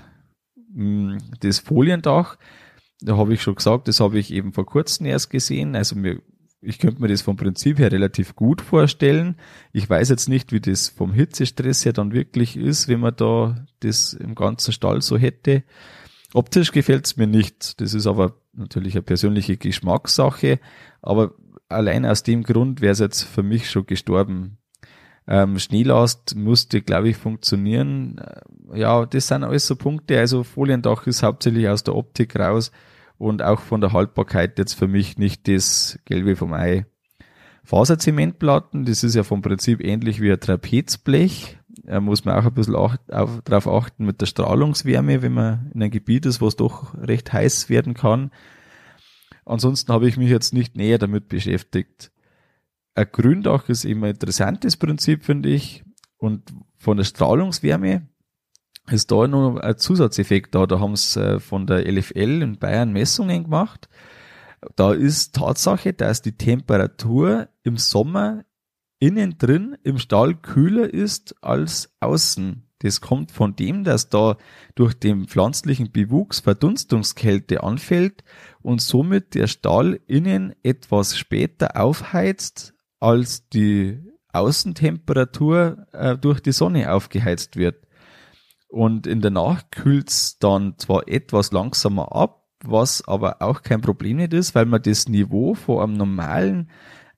Mm, 0.71 1.17
das 1.39 1.57
Foliendach, 1.59 2.37
da 3.01 3.17
habe 3.17 3.33
ich 3.33 3.41
schon 3.41 3.55
gesagt, 3.55 3.87
das 3.87 3.99
habe 3.99 4.19
ich 4.19 4.31
eben 4.31 4.53
vor 4.53 4.67
kurzem 4.67 5.07
erst 5.07 5.31
gesehen. 5.31 5.75
Also 5.75 5.95
mir 5.95 6.21
ich 6.65 6.79
könnte 6.79 7.01
mir 7.01 7.07
das 7.07 7.21
vom 7.21 7.37
Prinzip 7.37 7.77
her 7.77 7.91
relativ 7.91 8.35
gut 8.35 8.61
vorstellen. 8.61 9.35
Ich 9.71 9.87
weiß 9.87 10.09
jetzt 10.09 10.27
nicht, 10.27 10.51
wie 10.51 10.59
das 10.59 10.89
vom 10.89 11.13
Hitzestress 11.13 11.85
her 11.85 11.93
dann 11.93 12.11
wirklich 12.11 12.57
ist, 12.57 12.87
wenn 12.87 13.01
man 13.01 13.15
da 13.15 13.65
das 13.81 14.13
im 14.13 14.33
ganzen 14.33 14.71
Stall 14.71 15.01
so 15.01 15.15
hätte. 15.17 15.63
Optisch 16.35 16.73
gefällt 16.73 17.05
es 17.05 17.15
mir 17.15 17.27
nicht. 17.27 17.79
Das 17.79 17.93
ist 17.93 18.07
aber 18.07 18.35
natürlich 18.51 18.95
eine 18.95 19.03
persönliche 19.03 19.55
Geschmackssache, 19.55 20.59
aber 21.01 21.33
allein 21.69 22.05
aus 22.05 22.23
dem 22.23 22.43
Grund 22.43 22.81
wäre 22.81 22.91
es 22.91 22.99
jetzt 22.99 23.23
für 23.23 23.41
mich 23.41 23.69
schon 23.69 23.85
gestorben. 23.85 24.57
Ähm, 25.27 25.57
Schneelast 25.57 26.35
musste, 26.35 26.81
glaube 26.81 27.07
ich, 27.07 27.15
funktionieren. 27.15 28.17
Äh, 28.17 28.81
ja, 28.81 29.05
das 29.05 29.27
sind 29.27 29.45
alles 29.45 29.65
so 29.65 29.77
Punkte. 29.77 30.19
Also 30.19 30.43
Foliendach 30.43 31.07
ist 31.07 31.23
hauptsächlich 31.23 31.69
aus 31.69 31.85
der 31.85 31.95
Optik 31.95 32.37
raus 32.37 32.73
und 33.17 33.41
auch 33.41 33.61
von 33.61 33.79
der 33.79 33.93
Haltbarkeit 33.93 34.59
jetzt 34.59 34.73
für 34.73 34.89
mich 34.89 35.17
nicht 35.17 35.47
das 35.47 35.99
Gelbe 36.03 36.35
vom 36.35 36.51
Ei. 36.51 36.85
Faserzementplatten, 37.63 38.83
das 38.83 39.05
ist 39.05 39.15
ja 39.15 39.23
vom 39.23 39.41
Prinzip 39.41 39.81
ähnlich 39.81 40.19
wie 40.19 40.33
ein 40.33 40.39
Trapezblech. 40.39 41.57
Da 41.85 42.01
muss 42.01 42.25
man 42.25 42.35
auch 42.35 42.45
ein 42.45 42.53
bisschen 42.53 42.75
ach, 42.75 42.97
auf, 43.11 43.41
darauf 43.43 43.67
achten 43.67 44.05
mit 44.05 44.21
der 44.21 44.25
Strahlungswärme, 44.25 45.21
wenn 45.21 45.33
man 45.33 45.71
in 45.73 45.81
einem 45.81 45.91
Gebiet 45.91 46.25
ist, 46.25 46.41
wo 46.41 46.47
es 46.47 46.55
doch 46.55 46.95
recht 46.95 47.31
heiß 47.31 47.69
werden 47.69 47.93
kann. 47.93 48.31
Ansonsten 49.45 49.93
habe 49.93 50.07
ich 50.07 50.17
mich 50.17 50.29
jetzt 50.29 50.53
nicht 50.53 50.75
näher 50.75 50.97
damit 50.97 51.29
beschäftigt. 51.29 52.11
Ein 52.95 53.07
Gründach 53.11 53.69
ist 53.69 53.85
eben 53.85 54.03
ein 54.03 54.11
interessantes 54.11 54.77
Prinzip, 54.77 55.23
finde 55.23 55.49
ich. 55.49 55.83
Und 56.17 56.53
von 56.77 56.97
der 56.97 57.03
Strahlungswärme 57.03 58.07
ist 58.89 59.11
da 59.11 59.27
noch 59.27 59.57
ein 59.57 59.77
Zusatzeffekt 59.77 60.55
da. 60.55 60.65
Da 60.65 60.79
haben 60.79 60.95
sie 60.95 61.21
äh, 61.21 61.39
von 61.39 61.67
der 61.67 61.85
LFL 61.91 62.41
in 62.41 62.57
Bayern 62.57 62.93
Messungen 62.93 63.43
gemacht. 63.43 63.89
Da 64.75 64.93
ist 64.93 65.35
Tatsache, 65.35 65.93
dass 65.93 66.21
die 66.21 66.37
Temperatur 66.37 67.49
im 67.63 67.77
Sommer 67.77 68.45
innen 69.05 69.37
drin 69.37 69.77
im 69.83 69.99
Stall 69.99 70.33
kühler 70.33 70.91
ist 70.91 71.35
als 71.43 71.95
außen. 71.99 72.63
Das 72.79 73.01
kommt 73.01 73.31
von 73.31 73.55
dem, 73.55 73.83
dass 73.83 74.09
da 74.09 74.37
durch 74.73 74.95
den 74.95 75.27
pflanzlichen 75.27 75.91
Bewuchs 75.91 76.39
Verdunstungskälte 76.39 77.63
anfällt 77.63 78.23
und 78.63 78.81
somit 78.81 79.35
der 79.35 79.45
Stall 79.45 79.99
innen 80.07 80.55
etwas 80.63 81.17
später 81.17 81.79
aufheizt, 81.79 82.73
als 82.99 83.47
die 83.49 83.99
Außentemperatur 84.33 85.85
äh, 85.91 86.17
durch 86.17 86.41
die 86.41 86.51
Sonne 86.51 86.91
aufgeheizt 86.91 87.57
wird. 87.57 87.85
Und 88.67 89.05
in 89.05 89.21
der 89.21 89.31
Nacht 89.31 89.71
kühlt's 89.71 90.39
dann 90.39 90.79
zwar 90.79 91.07
etwas 91.07 91.51
langsamer 91.51 92.13
ab, 92.13 92.47
was 92.63 93.07
aber 93.07 93.43
auch 93.43 93.61
kein 93.61 93.81
Problem 93.81 94.17
nicht 94.17 94.33
ist, 94.33 94.55
weil 94.55 94.65
man 94.65 94.81
das 94.81 95.07
Niveau 95.07 95.53
von 95.53 95.83
einem 95.83 95.93
normalen 95.93 96.71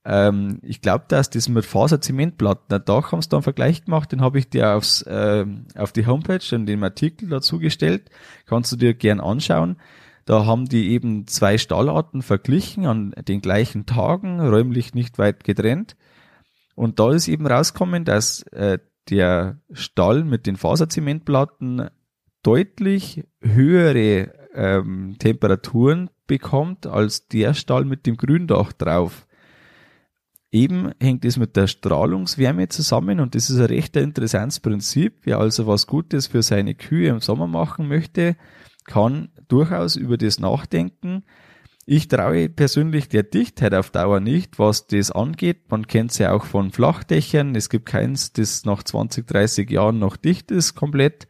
ähm, 0.08 0.60
ich 0.62 0.80
glaube, 0.80 1.04
dass 1.10 1.30
das 1.30 1.50
mit 1.50 1.66
Faserzementplatten, 1.66 2.82
da 2.86 3.12
haben 3.12 3.22
sie 3.22 3.28
da 3.28 3.38
einen 3.38 3.44
Vergleich 3.44 3.84
gemacht, 3.84 4.14
den 4.14 4.22
habe 4.22 4.40
ich 4.40 4.50
dir 4.50 4.74
aufs, 4.74 5.02
äh, 5.02 5.46
auf 5.76 5.92
die 5.92 6.08
Homepage 6.08 6.56
in 6.56 6.66
dem 6.66 6.82
Artikel 6.82 7.28
dazu 7.28 7.60
gestellt. 7.60 8.10
Kannst 8.46 8.72
du 8.72 8.78
dir 8.78 8.94
gern 8.94 9.20
anschauen. 9.20 9.76
Da 10.24 10.46
haben 10.46 10.66
die 10.66 10.92
eben 10.92 11.28
zwei 11.28 11.58
Stallarten 11.58 12.22
verglichen 12.22 12.86
an 12.86 13.14
den 13.28 13.42
gleichen 13.42 13.86
Tagen, 13.86 14.40
räumlich 14.40 14.94
nicht 14.94 15.20
weit 15.20 15.44
getrennt. 15.44 15.98
Und 16.76 17.00
da 17.00 17.12
ist 17.12 17.28
eben 17.28 17.46
rausgekommen, 17.46 18.06
dass 18.06 18.44
äh, 18.54 18.80
der 19.10 19.60
Stall 19.74 20.24
mit 20.24 20.48
den 20.48 20.56
Faserzementplatten 20.56 21.90
deutlich 22.44 23.26
höhere 23.42 24.32
ähm, 24.54 25.16
Temperaturen 25.20 26.10
bekommt 26.28 26.88
als 26.88 27.28
der 27.28 27.54
Stall 27.54 27.84
mit 27.84 28.06
dem 28.06 28.16
Gründach 28.16 28.72
drauf. 28.72 29.27
Eben 30.52 30.92
hängt 31.02 31.26
es 31.26 31.38
mit 31.38 31.58
der 31.58 31.68
Strahlungswärme 31.68 32.70
zusammen 32.70 33.20
und 33.20 33.36
das 33.36 33.50
ist 33.50 33.60
ein 33.60 33.66
recht 33.66 33.96
interessantes 33.98 34.62
Prinzip. 34.62 35.20
Wer 35.24 35.40
also 35.40 35.68
was 35.68 35.88
Gutes 35.88 36.28
für 36.28 36.42
seine 36.42 36.74
Kühe 36.74 37.10
im 37.10 37.20
Sommer 37.20 37.48
machen 37.48 37.88
möchte, 37.88 38.38
kann 38.86 39.30
durchaus 39.50 39.98
über 39.98 40.18
das 40.18 40.40
nachdenken. 40.40 41.24
Ich 41.86 42.08
traue 42.08 42.50
persönlich 42.50 43.08
der 43.08 43.24
Dichtheit 43.24 43.74
auf 43.74 43.92
Dauer 43.92 44.20
nicht, 44.20 44.60
was 44.60 44.88
das 44.88 45.12
angeht. 45.12 45.70
Man 45.70 45.88
kennt 45.88 46.12
es 46.12 46.18
ja 46.18 46.34
auch 46.34 46.46
von 46.46 46.72
Flachdächern. 46.72 47.56
Es 47.56 47.70
gibt 47.70 47.86
keins, 47.86 48.34
das 48.34 48.66
nach 48.66 48.84
20, 48.84 49.26
30 49.26 49.70
Jahren 49.70 50.00
noch 50.00 50.18
dicht 50.18 50.52
ist 50.52 50.76
komplett. 50.76 51.28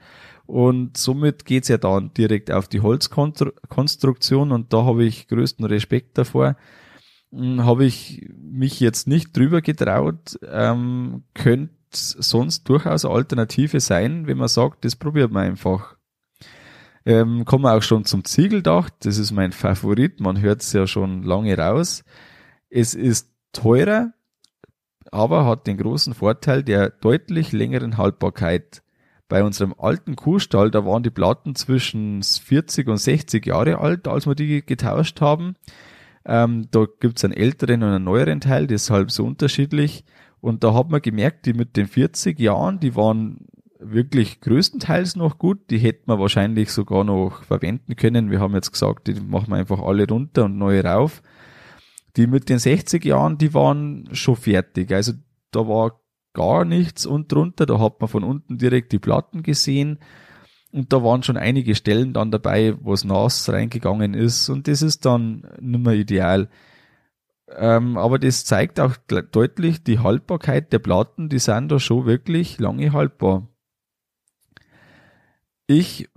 Und 0.48 0.98
somit 0.98 1.46
geht's 1.46 1.68
ja 1.68 1.78
dann 1.78 2.14
direkt 2.14 2.52
auf 2.52 2.68
die 2.68 2.82
Holzkonstruktion 2.82 4.52
und 4.52 4.74
da 4.74 4.86
habe 4.86 5.04
ich 5.04 5.28
größten 5.28 5.66
Respekt 5.66 6.18
davor. 6.18 6.56
Habe 7.34 7.86
ich 7.86 8.30
mich 8.38 8.80
jetzt 8.80 9.08
nicht 9.08 9.36
drüber 9.36 9.62
getraut. 9.62 10.40
Ähm, 10.50 11.24
könnte 11.34 11.74
sonst 11.92 12.68
durchaus 12.70 13.06
eine 13.06 13.14
Alternative 13.14 13.80
sein, 13.80 14.28
wenn 14.28 14.38
man 14.38 14.48
sagt, 14.48 14.86
das 14.86 14.96
probiert 14.96 15.32
man 15.32 15.48
einfach. 15.48 15.98
Ähm, 17.06 17.46
kommen 17.46 17.64
wir 17.64 17.74
auch 17.74 17.84
schon 17.84 18.06
zum 18.06 18.26
Ziegeldach. 18.26 18.90
Das 19.00 19.18
ist 19.18 19.32
mein 19.32 19.54
Favorit. 19.54 20.20
Man 20.20 20.42
hört 20.42 20.62
es 20.62 20.74
ja 20.74 20.88
schon 20.88 21.24
lange 21.24 21.58
raus. 21.58 22.04
Es 22.70 22.94
ist 22.94 23.32
teurer, 23.54 24.12
aber 25.12 25.46
hat 25.46 25.68
den 25.68 25.78
großen 25.78 26.14
Vorteil 26.14 26.64
der 26.64 26.90
deutlich 26.90 27.54
längeren 27.54 27.98
Haltbarkeit. 27.98 28.84
Bei 29.30 29.44
unserem 29.44 29.74
alten 29.78 30.16
Kuhstall, 30.16 30.72
da 30.72 30.86
waren 30.86 31.04
die 31.04 31.10
Platten 31.10 31.56
zwischen 31.56 32.24
40 32.24 32.88
und 32.88 32.98
60 32.98 33.46
Jahre 33.46 33.80
alt, 33.80 34.08
als 34.08 34.26
wir 34.26 34.36
die 34.36 34.66
getauscht 34.66 35.22
haben. 35.22 35.56
Ähm, 36.28 36.68
da 36.72 36.86
gibt's 37.00 37.24
einen 37.24 37.34
älteren 37.34 37.84
und 37.84 37.90
einen 37.90 38.04
neueren 38.04 38.42
Teil, 38.42 38.68
deshalb 38.68 39.12
so 39.12 39.26
unterschiedlich. 39.26 40.04
Und 40.42 40.64
da 40.64 40.74
hat 40.74 40.90
man 40.90 41.02
gemerkt, 41.02 41.46
die 41.46 41.54
mit 41.54 41.78
den 41.78 41.88
40 41.88 42.38
Jahren, 42.40 42.80
die 42.80 42.96
waren 42.96 43.48
wirklich 43.80 44.42
größtenteils 44.42 45.16
noch 45.16 45.38
gut. 45.38 45.70
Die 45.70 45.78
hätten 45.78 46.10
wir 46.12 46.20
wahrscheinlich 46.20 46.72
sogar 46.72 47.04
noch 47.04 47.44
verwenden 47.44 47.96
können. 47.96 48.30
Wir 48.30 48.42
haben 48.42 48.54
jetzt 48.54 48.72
gesagt, 48.72 49.08
die 49.08 49.14
machen 49.14 49.50
wir 49.50 49.56
einfach 49.56 49.80
alle 49.80 50.08
runter 50.08 50.46
und 50.46 50.58
neue 50.58 50.84
rauf. 50.84 51.22
Die 52.18 52.28
mit 52.28 52.50
den 52.50 52.60
60 52.60 53.06
Jahren, 53.06 53.38
die 53.38 53.54
waren 53.54 54.10
schon 54.12 54.36
fertig. 54.36 54.92
Also 54.92 55.14
da 55.52 55.68
war 55.68 56.02
gar 56.34 56.66
nichts 56.66 57.06
und 57.06 57.32
drunter. 57.32 57.66
Da 57.66 57.80
hat 57.80 58.02
man 58.02 58.10
von 58.10 58.24
unten 58.24 58.58
direkt 58.58 58.92
die 58.92 59.00
Platten 59.00 59.44
gesehen. 59.44 60.00
Und 60.72 60.92
da 60.92 61.04
waren 61.04 61.24
schon 61.24 61.38
einige 61.38 61.76
Stellen 61.76 62.14
dann 62.14 62.32
dabei, 62.32 62.76
wo 62.82 62.94
es 62.94 63.04
nass 63.04 63.50
reingegangen 63.50 64.14
ist. 64.14 64.50
Und 64.50 64.68
das 64.68 64.82
ist 64.82 65.06
dann 65.06 65.48
nicht 65.60 65.84
mehr 65.84 65.94
ideal. 65.94 66.50
Ähm, 67.56 67.98
aber 67.98 68.20
das 68.20 68.44
zeigt 68.44 68.80
auch 68.80 68.96
deutlich 68.98 69.84
die 69.84 70.00
Haltbarkeit 70.00 70.74
der 70.74 70.80
Platten. 70.80 71.30
Die 71.30 71.40
sind 71.40 71.72
da 71.72 71.80
schon 71.80 72.06
wirklich 72.06 72.60
lange 72.60 72.92
haltbar. 72.92 73.48
Ich 75.68 76.10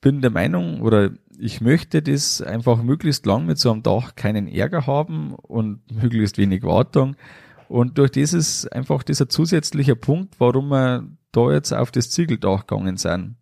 bin 0.00 0.20
der 0.20 0.30
Meinung 0.30 0.80
oder 0.80 1.10
ich 1.38 1.60
möchte 1.60 2.02
das 2.02 2.42
einfach 2.42 2.82
möglichst 2.82 3.26
lang 3.26 3.46
mit 3.46 3.58
so 3.58 3.70
einem 3.70 3.82
Dach 3.82 4.14
keinen 4.16 4.48
Ärger 4.48 4.86
haben 4.86 5.34
und 5.34 5.80
möglichst 5.92 6.38
wenig 6.38 6.62
Wartung. 6.62 7.16
Und 7.68 7.98
durch 7.98 8.12
das 8.12 8.32
ist 8.32 8.66
einfach 8.72 9.02
dieser 9.02 9.28
zusätzliche 9.28 9.94
Punkt, 9.94 10.36
warum 10.38 10.68
wir 10.68 11.06
da 11.32 11.52
jetzt 11.52 11.72
auf 11.72 11.90
das 11.90 12.10
Ziegeldach 12.10 12.66
gegangen 12.66 12.96
sind. 12.96 13.36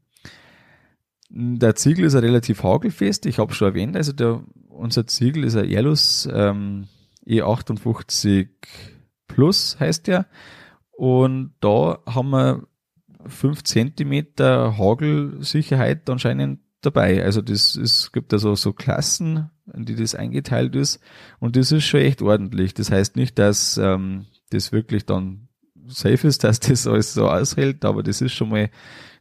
Der 1.28 1.74
Ziegel 1.74 2.04
ist 2.04 2.14
ja 2.14 2.20
relativ 2.20 2.62
hagelfest. 2.62 3.26
Ich 3.26 3.38
habe 3.38 3.52
schon 3.52 3.68
erwähnt, 3.68 3.96
also 3.96 4.12
der, 4.12 4.42
unser 4.68 5.06
Ziegel 5.06 5.44
ist 5.44 5.56
ein 5.56 5.68
Airlus 5.68 6.28
ähm, 6.32 6.86
E58 7.26 8.48
Plus 9.26 9.76
heißt 9.78 10.06
der. 10.06 10.26
Und 10.92 11.52
da 11.60 11.98
haben 12.06 12.30
wir 12.30 12.66
fünf 13.26 13.64
Zentimeter 13.64 14.78
Hagelsicherheit 14.78 16.08
anscheinend 16.08 16.60
dabei. 16.80 17.22
Also 17.22 17.42
das 17.42 17.76
ist, 17.76 18.12
gibt 18.12 18.32
also 18.32 18.54
so 18.54 18.72
Klassen, 18.72 19.50
in 19.74 19.84
die 19.84 19.96
das 19.96 20.14
eingeteilt 20.14 20.74
ist. 20.76 21.00
Und 21.38 21.56
das 21.56 21.72
ist 21.72 21.84
schon 21.84 22.00
echt 22.00 22.22
ordentlich. 22.22 22.72
Das 22.74 22.90
heißt 22.90 23.16
nicht, 23.16 23.38
dass 23.38 23.76
ähm, 23.76 24.26
das 24.50 24.72
wirklich 24.72 25.04
dann 25.04 25.48
safe 25.86 26.26
ist, 26.26 26.44
dass 26.44 26.60
das 26.60 26.86
alles 26.86 27.14
so 27.14 27.28
aushält, 27.28 27.84
aber 27.84 28.02
das 28.02 28.20
ist 28.20 28.32
schon 28.32 28.50
mal 28.50 28.70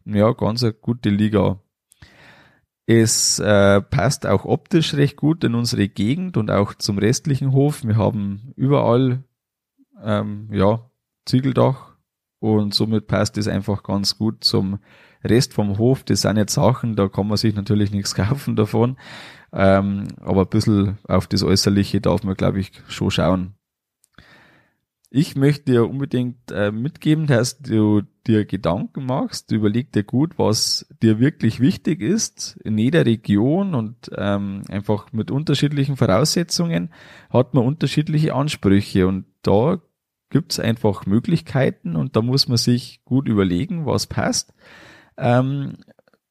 ja 0.06 0.32
ganz 0.34 0.64
eine 0.64 0.74
gute 0.74 1.10
Liga. 1.10 1.60
Es 2.88 3.40
äh, 3.40 3.82
passt 3.82 4.28
auch 4.28 4.46
optisch 4.46 4.94
recht 4.94 5.18
gut 5.18 5.44
in 5.44 5.56
unsere 5.56 5.88
Gegend 5.88 6.38
und 6.38 6.52
auch 6.52 6.76
zum 6.76 7.00
restlichen 7.00 7.52
Hof. 7.52 7.84
Wir 7.84 7.96
haben 7.96 8.54
überall 8.56 9.24
ähm, 10.04 10.50
ja 10.52 10.88
Ziegeldach 11.26 11.96
und 12.40 12.76
somit 12.76 13.08
passt 13.08 13.38
es 13.40 13.48
einfach 13.48 13.82
ganz 13.82 14.20
gut 14.20 14.44
zum 14.44 14.80
Rest 15.24 15.54
vom 15.54 15.80
Hof. 15.80 16.04
Das 16.04 16.22
sind 16.22 16.38
jetzt 16.38 16.54
Sachen, 16.54 16.96
da 16.96 17.08
kann 17.08 17.28
man 17.28 17.38
sich 17.38 17.56
natürlich 17.56 17.90
nichts 17.90 18.14
kaufen 18.16 18.56
davon, 18.56 18.98
ähm, 19.52 20.08
aber 20.22 20.42
ein 20.42 20.50
bisschen 20.50 21.00
auf 21.08 21.26
das 21.26 21.42
Äußerliche 21.42 22.02
darf 22.02 22.24
man, 22.24 22.36
glaube 22.36 22.60
ich, 22.60 22.72
schon 22.88 23.10
schauen. 23.10 23.56
Ich 25.10 25.36
möchte 25.36 25.72
dir 25.72 25.90
unbedingt 25.90 26.52
äh, 26.52 26.72
mitgeben, 26.72 27.26
dass 27.26 27.58
du 27.60 28.04
dir 28.28 28.46
Gedanken 28.46 29.06
machst, 29.06 29.52
überleg 29.52 29.92
dir 29.92 30.04
gut, 30.04 30.38
was 30.38 30.88
dir 31.02 31.20
wirklich 31.20 31.60
wichtig 31.60 32.02
ist. 32.02 32.58
In 32.64 32.78
jeder 32.78 33.06
Region 33.06 33.76
und 33.76 34.12
ähm, 34.16 34.64
einfach 34.70 35.12
mit 35.14 35.32
unterschiedlichen 35.32 35.98
Voraussetzungen 35.98 36.90
hat 37.30 37.54
man 37.54 37.66
unterschiedliche 37.66 38.34
Ansprüche 38.34 39.08
und 39.08 39.26
da 39.42 39.80
gibt's 40.30 40.60
einfach 40.60 41.06
Möglichkeiten 41.06 41.96
und 41.96 42.16
da 42.16 42.22
muss 42.22 42.48
man 42.48 42.58
sich 42.58 43.02
gut 43.06 43.28
überlegen, 43.28 43.86
was 43.86 44.08
passt. 44.08 44.54
Ähm, 45.18 45.78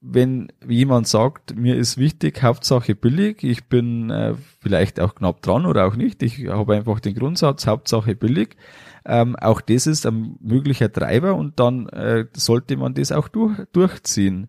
wenn 0.07 0.53
jemand 0.69 1.09
sagt, 1.09 1.57
mir 1.57 1.77
ist 1.77 1.97
wichtig, 1.97 2.43
Hauptsache 2.43 2.95
billig, 2.95 3.43
ich 3.43 3.65
bin 3.65 4.11
äh, 4.11 4.35
vielleicht 4.61 5.01
auch 5.01 5.15
knapp 5.15 5.41
dran 5.41 5.65
oder 5.65 5.87
auch 5.87 5.97
nicht, 5.97 6.23
ich 6.23 6.47
habe 6.49 6.75
einfach 6.75 7.01
den 7.01 7.15
Grundsatz, 7.15 7.67
Hauptsache 7.67 8.15
billig, 8.15 8.57
ähm, 9.05 9.37
auch 9.37 9.61
das 9.61 9.87
ist 9.87 10.07
ein 10.07 10.37
möglicher 10.41 10.91
Treiber 10.91 11.35
und 11.35 11.61
dann 11.61 11.89
äh, 11.89 12.27
sollte 12.35 12.77
man 12.77 12.95
das 12.95 13.13
auch 13.13 13.29
durch, 13.29 13.59
durchziehen. 13.73 14.49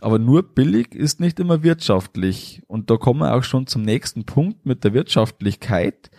Aber 0.00 0.18
nur 0.18 0.42
billig 0.42 0.94
ist 0.94 1.20
nicht 1.20 1.40
immer 1.40 1.62
wirtschaftlich. 1.62 2.62
Und 2.66 2.90
da 2.90 2.96
kommen 2.96 3.20
wir 3.20 3.34
auch 3.34 3.44
schon 3.44 3.66
zum 3.66 3.82
nächsten 3.82 4.24
Punkt 4.24 4.66
mit 4.66 4.84
der 4.84 4.92
Wirtschaftlichkeit. 4.92 6.10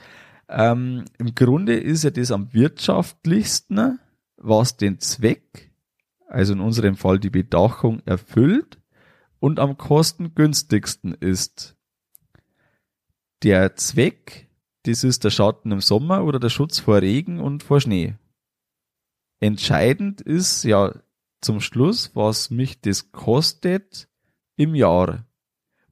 Ähm, 0.49 1.05
Im 1.17 1.35
Grunde 1.35 1.75
ist 1.75 2.03
ja 2.03 2.09
das 2.09 2.31
am 2.31 2.53
wirtschaftlichsten, 2.53 3.99
was 4.37 4.77
den 4.77 4.99
Zweck, 4.99 5.71
also 6.27 6.53
in 6.53 6.59
unserem 6.59 6.95
Fall 6.95 7.19
die 7.19 7.29
Bedachung, 7.29 8.01
erfüllt 8.05 8.79
und 9.39 9.59
am 9.59 9.77
kostengünstigsten 9.77 11.13
ist. 11.13 11.75
Der 13.43 13.75
Zweck, 13.75 14.46
das 14.88 15.03
ist 15.03 15.24
der 15.24 15.29
Schatten 15.32 15.72
im 15.72 15.82
Sommer 15.82 16.24
oder 16.24 16.39
der 16.39 16.50
Schutz 16.50 16.79
vor 16.79 17.01
Regen 17.01 17.39
und 17.39 17.62
vor 17.62 17.82
Schnee. 17.82 18.15
Entscheidend 19.39 20.22
ist 20.22 20.63
ja 20.63 20.94
zum 21.41 21.60
Schluss, 21.60 22.12
was 22.15 22.50
mich 22.50 22.79
das 22.82 23.12
kostet 23.12 24.08
im 24.56 24.74
Jahr. 24.75 25.25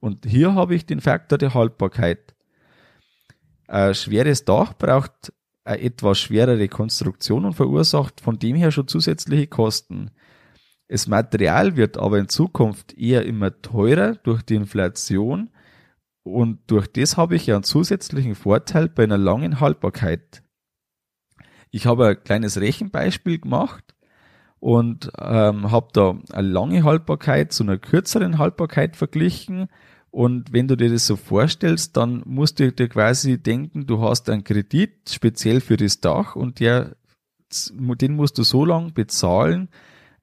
Und 0.00 0.26
hier 0.26 0.54
habe 0.54 0.74
ich 0.74 0.86
den 0.86 1.00
Faktor 1.00 1.38
der 1.38 1.54
Haltbarkeit. 1.54 2.34
Ein 3.68 3.94
schweres 3.94 4.44
Dach 4.44 4.72
braucht 4.74 5.32
eine 5.64 5.80
etwas 5.82 6.18
schwerere 6.18 6.68
Konstruktion 6.68 7.44
und 7.44 7.54
verursacht 7.54 8.20
von 8.20 8.38
dem 8.38 8.56
her 8.56 8.70
schon 8.70 8.88
zusätzliche 8.88 9.46
Kosten. 9.46 10.10
Das 10.88 11.06
Material 11.06 11.76
wird 11.76 11.98
aber 11.98 12.18
in 12.18 12.28
Zukunft 12.28 12.96
eher 12.96 13.26
immer 13.26 13.60
teurer 13.60 14.14
durch 14.14 14.42
die 14.42 14.54
Inflation 14.54 15.50
und 16.26 16.58
durch 16.66 16.88
das 16.88 17.16
habe 17.16 17.36
ich 17.36 17.46
ja 17.46 17.54
einen 17.54 17.62
zusätzlichen 17.62 18.34
Vorteil 18.34 18.88
bei 18.88 19.04
einer 19.04 19.16
langen 19.16 19.60
Haltbarkeit. 19.60 20.42
Ich 21.70 21.86
habe 21.86 22.08
ein 22.08 22.24
kleines 22.24 22.60
Rechenbeispiel 22.60 23.38
gemacht 23.38 23.94
und 24.58 25.12
ähm, 25.20 25.70
habe 25.70 25.88
da 25.92 26.18
eine 26.32 26.48
lange 26.48 26.82
Haltbarkeit 26.82 27.52
zu 27.52 27.62
einer 27.62 27.78
kürzeren 27.78 28.38
Haltbarkeit 28.38 28.96
verglichen. 28.96 29.68
Und 30.10 30.52
wenn 30.52 30.66
du 30.66 30.76
dir 30.76 30.90
das 30.90 31.06
so 31.06 31.14
vorstellst, 31.14 31.96
dann 31.96 32.24
musst 32.26 32.58
du 32.58 32.72
dir 32.72 32.88
quasi 32.88 33.40
denken, 33.40 33.86
du 33.86 34.00
hast 34.02 34.28
einen 34.28 34.42
Kredit 34.42 35.08
speziell 35.10 35.60
für 35.60 35.76
das 35.76 36.00
Dach 36.00 36.34
und 36.34 36.58
der, 36.58 36.96
den 37.70 38.16
musst 38.16 38.38
du 38.38 38.42
so 38.42 38.64
lang 38.64 38.94
bezahlen, 38.94 39.68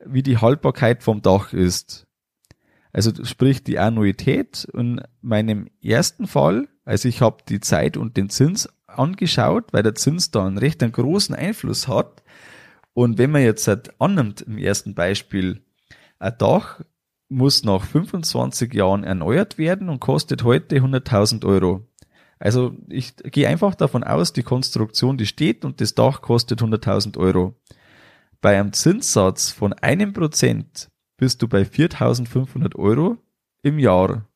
wie 0.05 0.23
die 0.23 0.37
Haltbarkeit 0.37 1.01
vom 1.01 1.21
Dach 1.21 1.53
ist. 1.53 2.07
Also 2.93 3.11
sprich 3.25 3.63
die 3.63 3.79
Annuität 3.79 4.67
in 4.73 5.01
meinem 5.21 5.67
ersten 5.83 6.27
Fall, 6.27 6.67
also 6.85 7.09
ich 7.09 7.21
habe 7.21 7.37
die 7.49 7.59
Zeit 7.59 7.97
und 7.97 8.15
den 8.15 8.29
Zins 8.29 8.69
angeschaut, 8.87 9.73
weil 9.73 9.83
der 9.83 9.95
Zins 9.95 10.31
da 10.31 10.45
einen 10.45 10.59
recht 10.59 10.83
einen 10.83 10.91
großen 10.91 11.33
Einfluss 11.33 11.87
hat 11.87 12.23
und 12.93 13.17
wenn 13.17 13.31
man 13.31 13.41
jetzt 13.41 13.67
halt 13.67 13.99
annimmt 13.99 14.41
im 14.41 14.57
ersten 14.57 14.93
Beispiel, 14.93 15.63
ein 16.19 16.35
Dach 16.37 16.81
muss 17.27 17.63
nach 17.63 17.83
25 17.83 18.73
Jahren 18.73 19.03
erneuert 19.03 19.57
werden 19.57 19.89
und 19.89 19.99
kostet 19.99 20.43
heute 20.43 20.75
100.000 20.75 21.45
Euro. 21.45 21.87
Also 22.37 22.75
ich 22.89 23.15
gehe 23.15 23.47
einfach 23.47 23.73
davon 23.73 24.03
aus, 24.03 24.33
die 24.33 24.43
Konstruktion, 24.43 25.17
die 25.17 25.25
steht 25.25 25.65
und 25.65 25.81
das 25.81 25.95
Dach 25.95 26.21
kostet 26.21 26.61
100.000 26.61 27.17
Euro. 27.17 27.55
Bei 28.41 28.59
einem 28.59 28.73
Zinssatz 28.73 29.49
von 29.49 29.73
einem 29.73 30.13
Prozent 30.13 30.91
bist 31.23 31.41
du 31.41 31.47
bei 31.47 31.61
4.500 31.61 32.75
Euro 32.75 33.17
im 33.61 33.79
Jahr. 33.79 34.27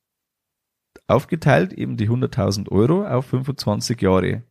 Aufgeteilt 1.05 1.73
eben 1.73 1.97
die 1.97 2.09
100.000 2.09 2.71
Euro 2.71 3.05
auf 3.05 3.25
25 3.25 4.01
Jahre. 4.01 4.43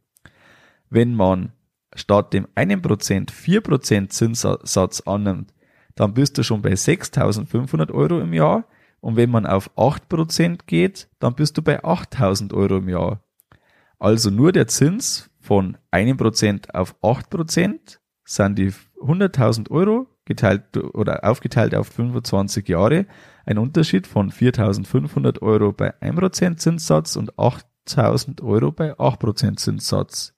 Wenn 0.91 1.15
man 1.15 1.53
statt 1.95 2.35
dem 2.35 2.47
1% 2.49 3.31
4% 3.31 4.09
Zinssatz 4.11 5.01
annimmt, 5.07 5.55
dann 5.95 6.13
bist 6.13 6.37
du 6.37 6.43
schon 6.43 6.61
bei 6.61 6.75
6.500 6.75 7.91
Euro 7.91 8.21
im 8.21 8.35
Jahr. 8.35 8.67
Und 9.01 9.17
wenn 9.17 9.31
man 9.31 9.47
auf 9.47 9.75
8% 9.75 10.59
geht, 10.67 11.09
dann 11.19 11.35
bist 11.37 11.57
du 11.57 11.63
bei 11.63 11.83
8.000 11.83 12.53
Euro 12.53 12.77
im 12.77 12.91
Jahr. 12.91 13.25
Also 13.99 14.29
nur 14.29 14.53
der 14.53 14.67
Zins 14.67 15.31
von 15.41 15.79
1% 15.91 16.71
auf 16.75 17.03
8% 17.03 17.99
sind 18.27 18.59
die 18.59 18.73
100.000 19.01 19.71
Euro 19.71 20.07
geteilt 20.27 20.77
oder 20.77 21.25
aufgeteilt 21.25 21.75
auf 21.75 21.89
25 21.89 22.69
Jahre 22.69 23.07
ein 23.47 23.59
Unterschied 23.59 24.07
von 24.07 24.31
4.500 24.31 25.41
Euro 25.41 25.73
bei 25.73 25.95
1% 26.03 26.57
Zinssatz 26.57 27.17
und 27.17 27.33
8.000 27.35 28.43
Euro 28.43 28.73
bei 28.73 28.93
8% 28.93 29.57
Zinssatz. 29.57 30.35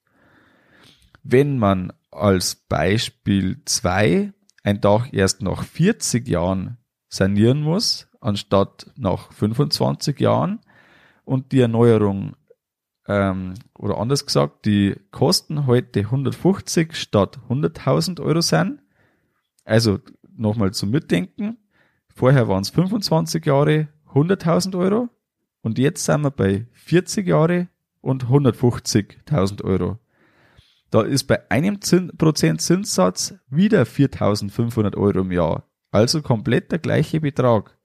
Wenn 1.24 1.58
man 1.58 1.92
als 2.10 2.54
Beispiel 2.54 3.62
2 3.64 4.32
ein 4.62 4.80
Dach 4.80 5.08
erst 5.10 5.42
nach 5.42 5.64
40 5.64 6.28
Jahren 6.28 6.78
sanieren 7.08 7.62
muss, 7.62 8.08
anstatt 8.20 8.90
nach 8.96 9.32
25 9.32 10.20
Jahren 10.20 10.60
und 11.24 11.52
die 11.52 11.60
Erneuerung 11.60 12.36
ähm, 13.06 13.54
oder 13.78 13.98
anders 13.98 14.26
gesagt, 14.26 14.66
die 14.66 14.96
Kosten 15.10 15.66
heute 15.66 16.00
150 16.00 16.94
statt 16.94 17.38
100.000 17.48 18.20
Euro 18.20 18.42
sind. 18.42 18.80
Also 19.68 19.98
nochmal 20.34 20.72
zum 20.72 20.90
Mitdenken. 20.90 21.58
Vorher 22.14 22.48
waren 22.48 22.62
es 22.62 22.70
25 22.70 23.44
Jahre 23.44 23.88
100.000 24.14 24.76
Euro 24.78 25.10
und 25.60 25.78
jetzt 25.78 26.06
sind 26.06 26.22
wir 26.22 26.30
bei 26.30 26.66
40 26.72 27.26
Jahre 27.26 27.68
und 28.00 28.24
150.000 28.24 29.62
Euro. 29.64 29.98
Da 30.90 31.02
ist 31.02 31.24
bei 31.24 31.50
einem 31.50 31.78
Prozent 32.16 32.62
Zinssatz 32.62 33.34
wieder 33.50 33.82
4.500 33.82 34.96
Euro 34.96 35.20
im 35.20 35.32
Jahr. 35.32 35.64
Also 35.90 36.22
komplett 36.22 36.72
der 36.72 36.78
gleiche 36.78 37.20
Betrag. 37.20 37.76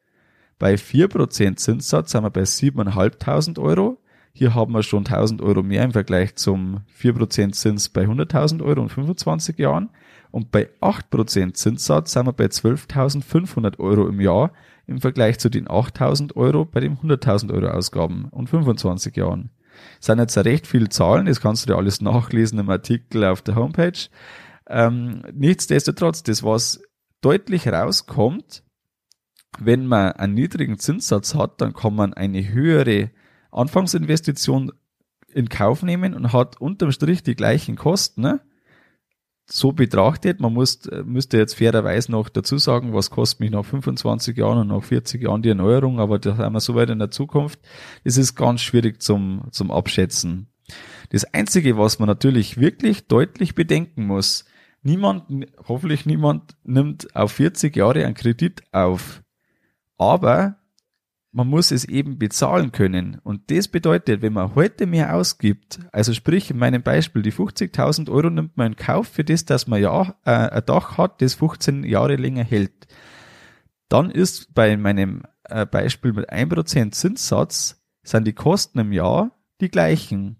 Bei 0.60 0.76
4% 0.76 1.58
Zinssatz 1.58 2.12
sind 2.12 2.24
wir 2.24 2.30
bei 2.30 2.44
7.500 2.44 3.60
Euro. 3.60 4.02
Hier 4.32 4.56
haben 4.56 4.74
wir 4.74 4.84
schon 4.84 5.06
1000 5.06 5.42
Euro 5.42 5.62
mehr 5.62 5.84
im 5.84 5.92
Vergleich 5.92 6.36
zum 6.36 6.80
4% 6.98 7.52
Zins 7.52 7.90
bei 7.90 8.06
100.000 8.06 8.64
Euro 8.64 8.82
und 8.82 8.90
25 8.90 9.58
Jahren. 9.60 9.90
Und 10.34 10.50
bei 10.50 10.68
8% 10.82 11.54
Zinssatz 11.54 12.14
sind 12.14 12.26
wir 12.26 12.34
bei 12.34 12.46
12.500 12.46 13.78
Euro 13.78 14.08
im 14.08 14.20
Jahr 14.20 14.52
im 14.88 15.00
Vergleich 15.00 15.38
zu 15.38 15.48
den 15.48 15.68
8.000 15.68 16.36
Euro 16.36 16.66
bei 16.66 16.80
den 16.80 16.98
100.000 16.98 17.54
Euro 17.54 17.68
Ausgaben 17.68 18.30
und 18.32 18.50
25 18.50 19.16
Jahren. 19.16 19.52
Das 20.00 20.08
sind 20.08 20.18
jetzt 20.18 20.36
recht 20.40 20.66
viele 20.66 20.90
Zahlen, 20.90 21.28
das 21.28 21.40
kannst 21.40 21.62
du 21.62 21.68
dir 21.68 21.78
alles 21.78 22.02
nachlesen 22.02 22.58
im 22.58 22.72
Artikel 22.72 23.26
auf 23.26 23.44
der 23.44 23.54
Homepage. 23.54 24.10
Ähm, 24.68 25.22
nichtsdestotrotz, 25.36 26.24
das 26.24 26.42
was 26.42 26.82
deutlich 27.22 27.68
rauskommt, 27.68 28.64
wenn 29.60 29.86
man 29.86 30.14
einen 30.14 30.34
niedrigen 30.34 30.80
Zinssatz 30.80 31.36
hat, 31.36 31.62
dann 31.62 31.74
kann 31.74 31.94
man 31.94 32.16
eine 32.16 32.52
höhere 32.52 33.12
Anfangsinvestition 33.52 34.72
in 35.28 35.48
Kauf 35.50 35.84
nehmen 35.84 36.16
und 36.16 36.34
hat 36.34 36.60
unterm 36.60 36.92
Strich 36.92 37.22
die 37.22 37.36
gleichen 37.36 37.76
Kosten. 37.76 38.22
Ne? 38.22 38.40
So 39.46 39.72
betrachtet, 39.74 40.40
man 40.40 40.54
muss, 40.54 40.80
müsste 41.04 41.38
jetzt 41.38 41.56
fairerweise 41.56 42.12
noch 42.12 42.30
dazu 42.30 42.58
sagen, 42.58 42.94
was 42.94 43.10
kostet 43.10 43.42
mich 43.42 43.52
nach 43.52 43.66
25 43.66 44.38
Jahren 44.38 44.60
und 44.60 44.68
nach 44.68 44.84
40 44.84 45.22
Jahren 45.22 45.42
die 45.42 45.50
Erneuerung, 45.50 46.00
aber 46.00 46.18
da 46.20 46.38
haben 46.38 46.54
wir 46.54 46.60
so 46.60 46.76
weit 46.76 46.90
in 46.90 47.00
der 47.00 47.12
Zukunft, 47.12 47.60
das 48.04 48.18
ist 48.18 48.36
ganz 48.36 48.62
schwierig 48.62 49.02
zum, 49.02 49.44
zum 49.52 49.70
Abschätzen. 49.70 50.48
Das 51.10 51.26
Einzige, 51.34 51.78
was 51.78 52.00
man 52.00 52.08
natürlich 52.08 52.58
wirklich 52.58 53.08
deutlich 53.08 53.54
bedenken 53.54 54.08
muss, 54.08 54.46
niemand, 54.82 55.46
hoffentlich 55.68 56.06
niemand 56.06 56.56
nimmt 56.64 57.16
auf 57.16 57.34
40 57.34 57.76
Jahre 57.76 58.06
einen 58.06 58.16
Kredit 58.16 58.64
auf. 58.72 59.22
Aber 59.98 60.58
man 61.34 61.48
muss 61.48 61.72
es 61.72 61.84
eben 61.86 62.20
bezahlen 62.20 62.72
können. 62.72 63.20
Und 63.24 63.50
das 63.50 63.68
bedeutet, 63.68 64.22
wenn 64.22 64.34
man 64.34 64.54
heute 64.54 64.86
mehr 64.86 65.16
ausgibt, 65.16 65.80
also 65.92 66.14
sprich 66.14 66.52
in 66.52 66.58
meinem 66.58 66.84
Beispiel, 66.84 67.24
die 67.24 67.34
50.000 67.34 68.10
Euro 68.10 68.30
nimmt 68.30 68.56
man 68.56 68.74
in 68.74 68.76
Kauf 68.76 69.08
für 69.08 69.24
das, 69.24 69.44
dass 69.44 69.68
man 69.68 69.82
ja 69.82 70.16
äh, 70.26 70.32
ein 70.32 70.66
Dach 70.66 70.98
hat, 70.98 71.22
das 71.22 71.34
15 71.34 71.84
Jahre 71.84 72.16
länger 72.16 72.44
hält. 72.44 72.88
Dann 73.90 74.12
ist 74.12 74.54
bei 74.54 74.78
meinem 74.78 75.24
äh, 75.46 75.66
Beispiel 75.66 76.14
mit 76.14 76.32
1% 76.32 76.92
Zinssatz, 76.92 77.84
sind 78.04 78.28
die 78.28 78.34
Kosten 78.34 78.80
im 78.80 78.92
Jahr 78.92 79.32
die 79.60 79.70
gleichen. 79.70 80.38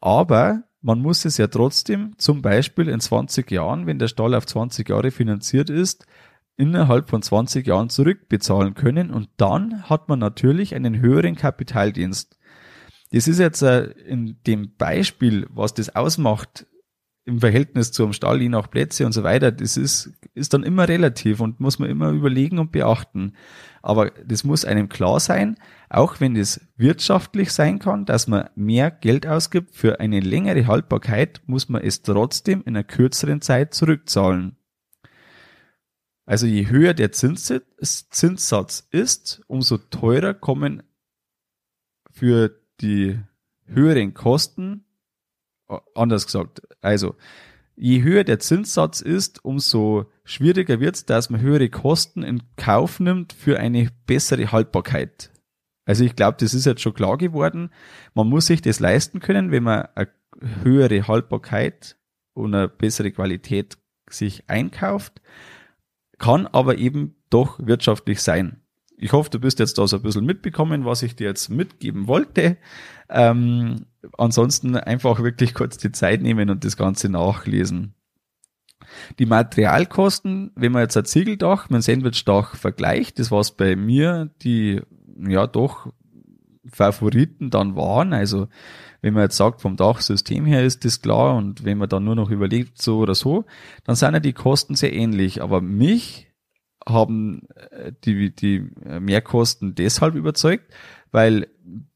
Aber 0.00 0.62
man 0.80 1.00
muss 1.00 1.26
es 1.26 1.36
ja 1.36 1.48
trotzdem 1.48 2.14
zum 2.16 2.40
Beispiel 2.40 2.88
in 2.88 3.00
20 3.00 3.50
Jahren, 3.50 3.86
wenn 3.86 3.98
der 3.98 4.08
Stall 4.08 4.34
auf 4.34 4.46
20 4.46 4.88
Jahre 4.88 5.10
finanziert 5.10 5.68
ist, 5.68 6.06
innerhalb 6.58 7.08
von 7.08 7.22
20 7.22 7.66
Jahren 7.66 7.88
zurückbezahlen 7.88 8.74
können 8.74 9.10
und 9.10 9.30
dann 9.38 9.84
hat 9.84 10.08
man 10.08 10.18
natürlich 10.18 10.74
einen 10.74 11.00
höheren 11.00 11.36
Kapitaldienst. 11.36 12.36
Das 13.12 13.26
ist 13.26 13.38
jetzt 13.38 13.62
äh, 13.62 13.84
in 13.84 14.36
dem 14.46 14.76
Beispiel, 14.76 15.46
was 15.50 15.72
das 15.72 15.94
ausmacht, 15.96 16.66
im 17.24 17.40
Verhältnis 17.40 17.92
zu 17.92 18.02
einem 18.02 18.14
Stall, 18.14 18.40
je 18.40 18.48
nach 18.48 18.70
Plätze 18.70 19.04
und 19.04 19.12
so 19.12 19.22
weiter, 19.22 19.52
das 19.52 19.76
ist, 19.76 20.14
ist 20.34 20.54
dann 20.54 20.62
immer 20.62 20.88
relativ 20.88 21.40
und 21.40 21.60
muss 21.60 21.78
man 21.78 21.90
immer 21.90 22.08
überlegen 22.10 22.58
und 22.58 22.72
beachten. 22.72 23.34
Aber 23.82 24.10
das 24.26 24.44
muss 24.44 24.64
einem 24.64 24.88
klar 24.88 25.20
sein, 25.20 25.56
auch 25.90 26.20
wenn 26.20 26.36
es 26.36 26.66
wirtschaftlich 26.76 27.52
sein 27.52 27.78
kann, 27.78 28.06
dass 28.06 28.28
man 28.28 28.48
mehr 28.56 28.90
Geld 28.90 29.26
ausgibt 29.26 29.74
für 29.74 30.00
eine 30.00 30.20
längere 30.20 30.66
Haltbarkeit, 30.66 31.42
muss 31.46 31.68
man 31.68 31.82
es 31.82 32.02
trotzdem 32.02 32.62
in 32.62 32.76
einer 32.76 32.84
kürzeren 32.84 33.42
Zeit 33.42 33.74
zurückzahlen. 33.74 34.57
Also 36.28 36.46
je 36.46 36.68
höher 36.68 36.92
der 36.92 37.10
Zinssatz 37.10 38.86
ist, 38.90 39.40
umso 39.46 39.78
teurer 39.78 40.34
kommen 40.34 40.82
für 42.10 42.54
die 42.82 43.18
höheren 43.64 44.12
Kosten, 44.12 44.84
anders 45.94 46.26
gesagt, 46.26 46.60
also 46.82 47.14
je 47.76 48.02
höher 48.02 48.24
der 48.24 48.40
Zinssatz 48.40 49.00
ist, 49.00 49.42
umso 49.42 50.12
schwieriger 50.22 50.80
wird 50.80 50.96
es, 50.96 51.06
dass 51.06 51.30
man 51.30 51.40
höhere 51.40 51.70
Kosten 51.70 52.22
in 52.22 52.42
Kauf 52.56 53.00
nimmt 53.00 53.32
für 53.32 53.58
eine 53.58 53.88
bessere 54.04 54.52
Haltbarkeit. 54.52 55.32
Also 55.86 56.04
ich 56.04 56.14
glaube, 56.14 56.36
das 56.38 56.52
ist 56.52 56.66
jetzt 56.66 56.82
schon 56.82 56.92
klar 56.92 57.16
geworden. 57.16 57.70
Man 58.12 58.28
muss 58.28 58.48
sich 58.48 58.60
das 58.60 58.80
leisten 58.80 59.20
können, 59.20 59.50
wenn 59.50 59.62
man 59.62 59.88
eine 59.94 60.10
höhere 60.62 61.08
Haltbarkeit 61.08 61.96
und 62.34 62.54
eine 62.54 62.68
bessere 62.68 63.12
Qualität 63.12 63.78
sich 64.10 64.50
einkauft, 64.50 65.22
kann 66.18 66.46
aber 66.46 66.78
eben 66.78 67.14
doch 67.30 67.58
wirtschaftlich 67.64 68.22
sein. 68.22 68.60
Ich 68.96 69.12
hoffe, 69.12 69.30
du 69.30 69.38
bist 69.38 69.60
jetzt 69.60 69.78
da 69.78 69.86
so 69.86 69.96
ein 69.96 70.02
bisschen 70.02 70.26
mitbekommen, 70.26 70.84
was 70.84 71.02
ich 71.02 71.14
dir 71.14 71.28
jetzt 71.28 71.48
mitgeben 71.48 72.08
wollte. 72.08 72.56
Ähm, 73.08 73.86
ansonsten 74.16 74.76
einfach 74.76 75.22
wirklich 75.22 75.54
kurz 75.54 75.78
die 75.78 75.92
Zeit 75.92 76.20
nehmen 76.20 76.50
und 76.50 76.64
das 76.64 76.76
Ganze 76.76 77.08
nachlesen. 77.08 77.94
Die 79.18 79.26
Materialkosten, 79.26 80.50
wenn 80.56 80.72
man 80.72 80.82
jetzt 80.82 80.96
ein 80.96 81.04
Ziegeldach 81.04 81.64
mit 81.64 81.74
einem 81.74 81.82
Sandwichdach 81.82 82.56
vergleicht, 82.56 83.18
das 83.18 83.30
was 83.30 83.52
bei 83.52 83.76
mir 83.76 84.30
die 84.42 84.80
ja 85.20 85.46
doch 85.46 85.92
Favoriten 86.70 87.50
dann 87.50 87.76
waren. 87.76 88.12
Also 88.12 88.48
wenn 89.00 89.14
man 89.14 89.24
jetzt 89.24 89.36
sagt, 89.36 89.60
vom 89.60 89.76
Dachsystem 89.76 90.44
her 90.44 90.64
ist 90.64 90.84
das 90.84 91.02
klar 91.02 91.36
und 91.36 91.64
wenn 91.64 91.78
man 91.78 91.88
dann 91.88 92.04
nur 92.04 92.16
noch 92.16 92.30
überlegt, 92.30 92.82
so 92.82 92.98
oder 92.98 93.14
so, 93.14 93.44
dann 93.84 93.96
sind 93.96 94.14
ja 94.14 94.20
die 94.20 94.32
Kosten 94.32 94.74
sehr 94.74 94.92
ähnlich. 94.92 95.42
Aber 95.42 95.60
mich 95.60 96.26
haben 96.86 97.46
äh, 97.70 97.92
die, 98.04 98.34
die 98.34 98.70
Mehrkosten 99.00 99.74
deshalb 99.74 100.14
überzeugt, 100.14 100.72
weil 101.12 101.48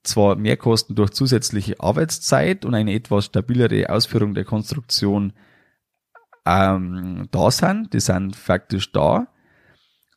zwar 0.02 0.36
Mehrkosten 0.36 0.96
durch 0.96 1.10
zusätzliche 1.10 1.80
Arbeitszeit 1.80 2.64
und 2.64 2.74
eine 2.74 2.92
etwas 2.94 3.26
stabilere 3.26 3.90
Ausführung 3.90 4.34
der 4.34 4.44
Konstruktion 4.44 5.32
ähm, 6.46 7.28
da 7.30 7.50
sind, 7.50 7.92
die 7.92 8.00
sind 8.00 8.36
faktisch 8.36 8.92
da, 8.92 9.28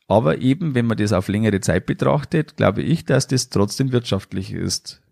aber 0.08 0.38
eben, 0.38 0.74
wenn 0.74 0.86
man 0.86 0.96
das 0.96 1.12
auf 1.12 1.28
längere 1.28 1.60
Zeit 1.60 1.86
betrachtet, 1.86 2.56
glaube 2.56 2.82
ich, 2.82 3.04
dass 3.04 3.26
das 3.26 3.48
trotzdem 3.48 3.92
wirtschaftlich 3.92 4.52
ist. 4.52 5.02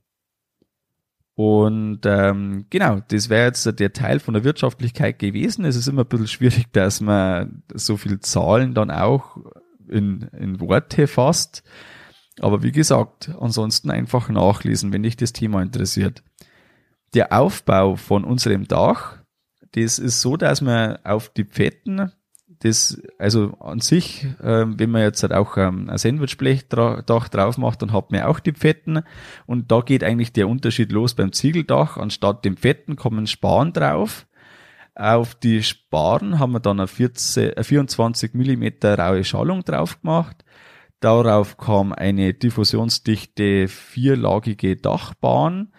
Und 1.36 2.00
ähm, 2.04 2.66
genau, 2.70 3.00
das 3.08 3.28
wäre 3.28 3.46
jetzt 3.46 3.80
der 3.80 3.92
Teil 3.92 4.20
von 4.20 4.34
der 4.34 4.44
Wirtschaftlichkeit 4.44 5.18
gewesen. 5.18 5.64
Es 5.64 5.74
ist 5.74 5.88
immer 5.88 6.02
ein 6.02 6.08
bisschen 6.08 6.28
schwierig, 6.28 6.72
dass 6.72 7.00
man 7.00 7.64
so 7.74 7.96
viel 7.96 8.20
Zahlen 8.20 8.72
dann 8.72 8.90
auch 8.90 9.38
in, 9.88 10.28
in 10.38 10.60
Worte 10.60 11.08
fasst. 11.08 11.64
Aber 12.40 12.62
wie 12.62 12.72
gesagt, 12.72 13.30
ansonsten 13.40 13.90
einfach 13.90 14.28
nachlesen, 14.28 14.92
wenn 14.92 15.02
dich 15.02 15.16
das 15.16 15.32
Thema 15.32 15.62
interessiert. 15.62 16.22
Der 17.14 17.32
Aufbau 17.32 17.96
von 17.96 18.24
unserem 18.24 18.66
Dach, 18.66 19.18
das 19.72 19.98
ist 19.98 20.20
so, 20.20 20.36
dass 20.36 20.60
man 20.60 20.98
auf 21.04 21.28
die 21.30 21.44
Pfetten 21.44 22.12
das, 22.64 22.98
also 23.18 23.52
an 23.60 23.80
sich, 23.80 24.24
äh, 24.42 24.64
wenn 24.66 24.90
man 24.90 25.02
jetzt 25.02 25.22
halt 25.22 25.34
auch 25.34 25.58
ähm, 25.58 25.90
ein 25.90 25.98
Sandwichblechdach 25.98 27.28
drauf 27.28 27.58
macht, 27.58 27.82
dann 27.82 27.92
hat 27.92 28.10
man 28.10 28.22
auch 28.22 28.40
die 28.40 28.52
Pfetten 28.52 29.02
und 29.44 29.70
da 29.70 29.82
geht 29.82 30.02
eigentlich 30.02 30.32
der 30.32 30.48
Unterschied 30.48 30.90
los 30.90 31.12
beim 31.12 31.32
Ziegeldach. 31.32 31.98
Anstatt 31.98 32.44
dem 32.44 32.56
Pfetten 32.56 32.96
kommen 32.96 33.26
Sparen 33.26 33.74
drauf. 33.74 34.26
Auf 34.94 35.34
die 35.34 35.62
Sparen 35.62 36.38
haben 36.38 36.52
wir 36.52 36.60
dann 36.60 36.80
eine, 36.80 36.88
14, 36.88 37.52
eine 37.54 37.64
24 37.64 38.32
Millimeter 38.32 38.98
raue 38.98 39.24
Schallung 39.24 39.62
drauf 39.62 40.00
gemacht. 40.00 40.42
Darauf 41.00 41.58
kam 41.58 41.92
eine 41.92 42.32
diffusionsdichte 42.32 43.68
vierlagige 43.68 44.76
Dachbahn 44.76 45.70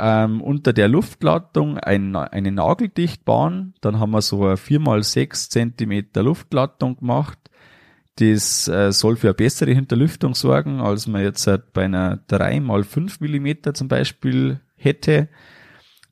ähm, 0.00 0.40
unter 0.40 0.72
der 0.72 0.88
Luftglattung 0.88 1.78
ein, 1.78 2.16
eine 2.16 2.52
Nageldichtbahn. 2.52 3.74
Dann 3.80 4.00
haben 4.00 4.12
wir 4.12 4.22
so 4.22 4.44
eine 4.44 4.56
4x6 4.56 5.50
Zentimeter 5.50 6.22
Luftglattung 6.22 6.96
gemacht. 6.96 7.38
Das 8.16 8.68
äh, 8.68 8.92
soll 8.92 9.16
für 9.16 9.28
eine 9.28 9.34
bessere 9.34 9.72
Hinterlüftung 9.72 10.34
sorgen, 10.34 10.80
als 10.80 11.06
man 11.06 11.22
jetzt 11.22 11.46
halt 11.46 11.72
bei 11.72 11.84
einer 11.84 12.18
3x5 12.28 13.16
Millimeter 13.20 13.74
zum 13.74 13.88
Beispiel 13.88 14.60
hätte. 14.76 15.28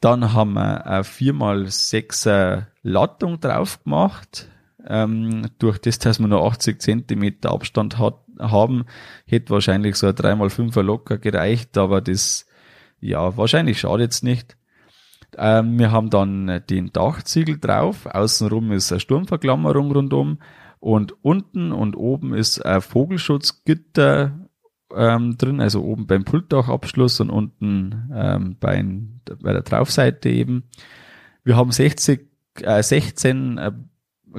Dann 0.00 0.32
haben 0.32 0.54
wir 0.54 0.86
eine 0.86 1.02
4x6er 1.02 2.66
Lattung 2.82 3.40
drauf 3.40 3.82
gemacht. 3.82 4.48
Ähm, 4.86 5.48
durch 5.58 5.78
das, 5.78 5.98
dass 5.98 6.18
wir 6.18 6.28
nur 6.28 6.44
80 6.44 6.80
Zentimeter 6.80 7.50
Abstand 7.50 7.98
hat, 7.98 8.20
haben, 8.38 8.84
hätte 9.26 9.50
wahrscheinlich 9.50 9.96
so 9.96 10.06
ein 10.06 10.14
3x5er 10.14 10.82
locker 10.82 11.18
gereicht, 11.18 11.76
aber 11.76 12.00
das 12.00 12.47
ja, 13.00 13.36
wahrscheinlich 13.36 13.80
schadet 13.80 14.12
es 14.12 14.22
nicht. 14.22 14.56
Ähm, 15.36 15.78
wir 15.78 15.92
haben 15.92 16.10
dann 16.10 16.62
den 16.68 16.92
Dachziegel 16.92 17.58
drauf. 17.58 18.06
Außenrum 18.06 18.72
ist 18.72 18.92
eine 18.92 19.00
Sturmverklammerung 19.00 19.92
rundum. 19.92 20.38
Und 20.80 21.14
unten 21.24 21.72
und 21.72 21.96
oben 21.96 22.34
ist 22.34 22.64
ein 22.64 22.80
Vogelschutzgitter 22.80 24.48
ähm, 24.94 25.36
drin, 25.36 25.60
also 25.60 25.82
oben 25.82 26.06
beim 26.06 26.24
Pultdachabschluss 26.24 27.20
und 27.20 27.30
unten 27.30 28.10
ähm, 28.14 28.56
bei, 28.58 28.82
bei 29.40 29.52
der 29.52 29.62
Draufseite 29.62 30.28
eben. 30.28 30.64
Wir 31.44 31.56
haben 31.56 31.72
60, 31.72 32.28
äh, 32.62 32.82
16 32.82 33.58
äh, 33.58 33.72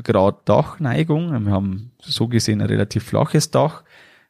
Grad 0.01 0.47
Dachneigung. 0.47 1.45
Wir 1.45 1.51
haben 1.51 1.91
so 2.01 2.27
gesehen 2.27 2.61
ein 2.61 2.67
relativ 2.67 3.03
flaches 3.03 3.51
Dach 3.51 3.83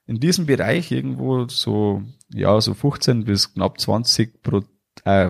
in 0.09 0.19
diesem 0.19 0.47
Bereich 0.47 0.91
irgendwo 0.91 1.47
so, 1.47 2.01
ja, 2.33 2.59
so 2.59 2.73
15 2.73 3.25
bis 3.25 3.53
knapp 3.53 3.79
20 3.79 4.41
pro, 4.41 4.63
äh, 5.05 5.29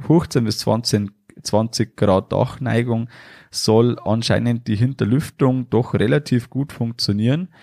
15 0.00 0.42
bis 0.42 0.58
20, 0.58 1.12
20 1.40 1.96
Grad 1.96 2.32
Dachneigung 2.32 3.08
soll 3.52 3.96
anscheinend 4.00 4.66
die 4.66 4.74
Hinterlüftung 4.74 5.70
doch 5.70 5.94
relativ 5.94 6.50
gut 6.50 6.72
funktionieren. 6.72 7.54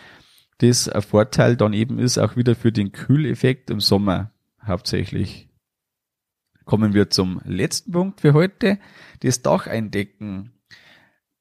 Das 0.59 0.87
ein 0.87 1.01
Vorteil 1.01 1.57
dann 1.57 1.73
eben 1.73 1.99
ist 1.99 2.17
auch 2.17 2.37
wieder 2.37 2.55
für 2.55 2.71
den 2.71 2.93
Kühleffekt 2.93 3.69
im 3.69 3.81
Sommer 3.81 4.31
hauptsächlich. 4.65 5.49
Kommen 6.63 6.93
wir 6.93 7.09
zum 7.09 7.41
letzten 7.43 7.91
Punkt 7.91 8.21
für 8.21 8.31
heute. 8.31 8.79
Das 9.19 9.41
Dach 9.41 9.67
eindecken. 9.67 10.53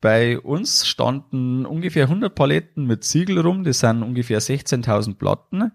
Bei 0.03 0.41
uns 0.41 0.85
standen 0.85 1.65
ungefähr 1.65 2.07
100 2.07 2.35
Paletten 2.35 2.87
mit 2.87 3.05
Ziegel 3.05 3.39
rum, 3.39 3.63
das 3.63 3.79
sind 3.79 4.03
ungefähr 4.03 4.43
16.000 4.43 5.15
Platten. 5.15 5.71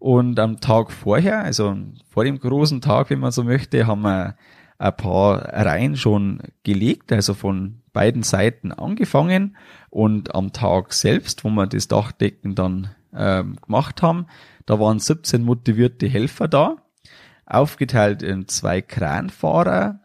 Und 0.00 0.40
am 0.40 0.60
Tag 0.60 0.90
vorher, 0.90 1.44
also 1.44 1.76
vor 2.08 2.24
dem 2.24 2.40
großen 2.40 2.80
Tag, 2.80 3.10
wenn 3.10 3.20
man 3.20 3.30
so 3.30 3.44
möchte, 3.44 3.86
haben 3.86 4.02
wir 4.02 4.34
ein 4.78 4.96
paar 4.96 5.44
Reihen 5.44 5.96
schon 5.96 6.40
gelegt, 6.64 7.12
also 7.12 7.32
von 7.32 7.82
beiden 7.92 8.24
Seiten 8.24 8.72
angefangen. 8.72 9.56
Und 9.88 10.34
am 10.34 10.52
Tag 10.52 10.92
selbst, 10.92 11.44
wo 11.44 11.50
wir 11.50 11.68
das 11.68 11.86
Dachdecken 11.86 12.56
dann 12.56 12.90
ähm, 13.14 13.56
gemacht 13.64 14.02
haben, 14.02 14.26
da 14.66 14.80
waren 14.80 14.98
17 14.98 15.44
motivierte 15.44 16.08
Helfer 16.08 16.48
da, 16.48 16.78
aufgeteilt 17.46 18.24
in 18.24 18.48
zwei 18.48 18.82
Kranfahrer, 18.82 20.00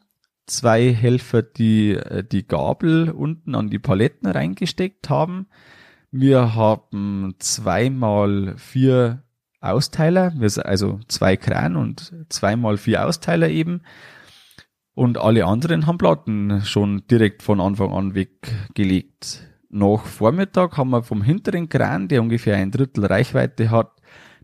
zwei 0.46 0.94
Helfer, 0.94 1.42
die 1.42 1.92
äh, 1.92 2.24
die 2.24 2.48
Gabel 2.48 3.10
unten 3.10 3.56
an 3.56 3.70
die 3.70 3.80
Paletten 3.80 4.30
reingesteckt 4.30 5.10
haben. 5.10 5.48
Wir 6.12 6.56
haben 6.56 7.36
zweimal 7.40 8.56
vier 8.58 9.24
Austeiler, 9.60 10.34
also 10.64 11.00
zwei 11.08 11.38
Kran 11.38 11.76
und 11.76 12.14
zweimal 12.30 12.78
vier 12.78 13.06
Austeiler 13.06 13.50
eben. 13.50 13.82
Und 14.94 15.18
alle 15.18 15.46
anderen 15.46 15.88
haben 15.88 15.98
Platten 15.98 16.62
schon 16.64 17.06
direkt 17.08 17.44
von 17.44 17.60
Anfang 17.60 17.92
an 17.92 18.16
weggelegt. 18.16 19.46
Nach 19.70 20.06
Vormittag 20.06 20.78
haben 20.78 20.92
wir 20.92 21.04
vom 21.04 21.22
hinteren 21.22 21.68
Kran, 21.68 22.08
der 22.08 22.22
ungefähr 22.22 22.56
ein 22.56 22.72
Drittel 22.72 23.06
Reichweite 23.06 23.72
hat, 23.72 23.92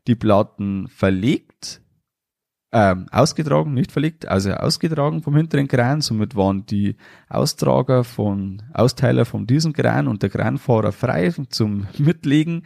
die 0.08 0.16
Platten 0.16 0.90
verlegt 0.90 1.51
ähm, 2.74 3.08
ausgetragen, 3.12 3.74
nicht 3.74 3.92
verlegt, 3.92 4.28
also 4.28 4.52
ausgetragen 4.54 5.22
vom 5.22 5.36
hinteren 5.36 5.68
Kran. 5.68 6.02
Somit 6.02 6.36
waren 6.36 6.66
die 6.66 6.96
Austrager 7.28 8.04
von 8.04 8.62
Austeiler 8.74 9.26
von 9.26 9.46
diesem 9.46 9.74
Kran 9.74 10.08
und 10.08 10.24
der 10.24 10.30
Kranfahrer 10.30 10.92
frei 10.92 11.34
zum 11.50 11.88
Mitlegen. 11.98 12.64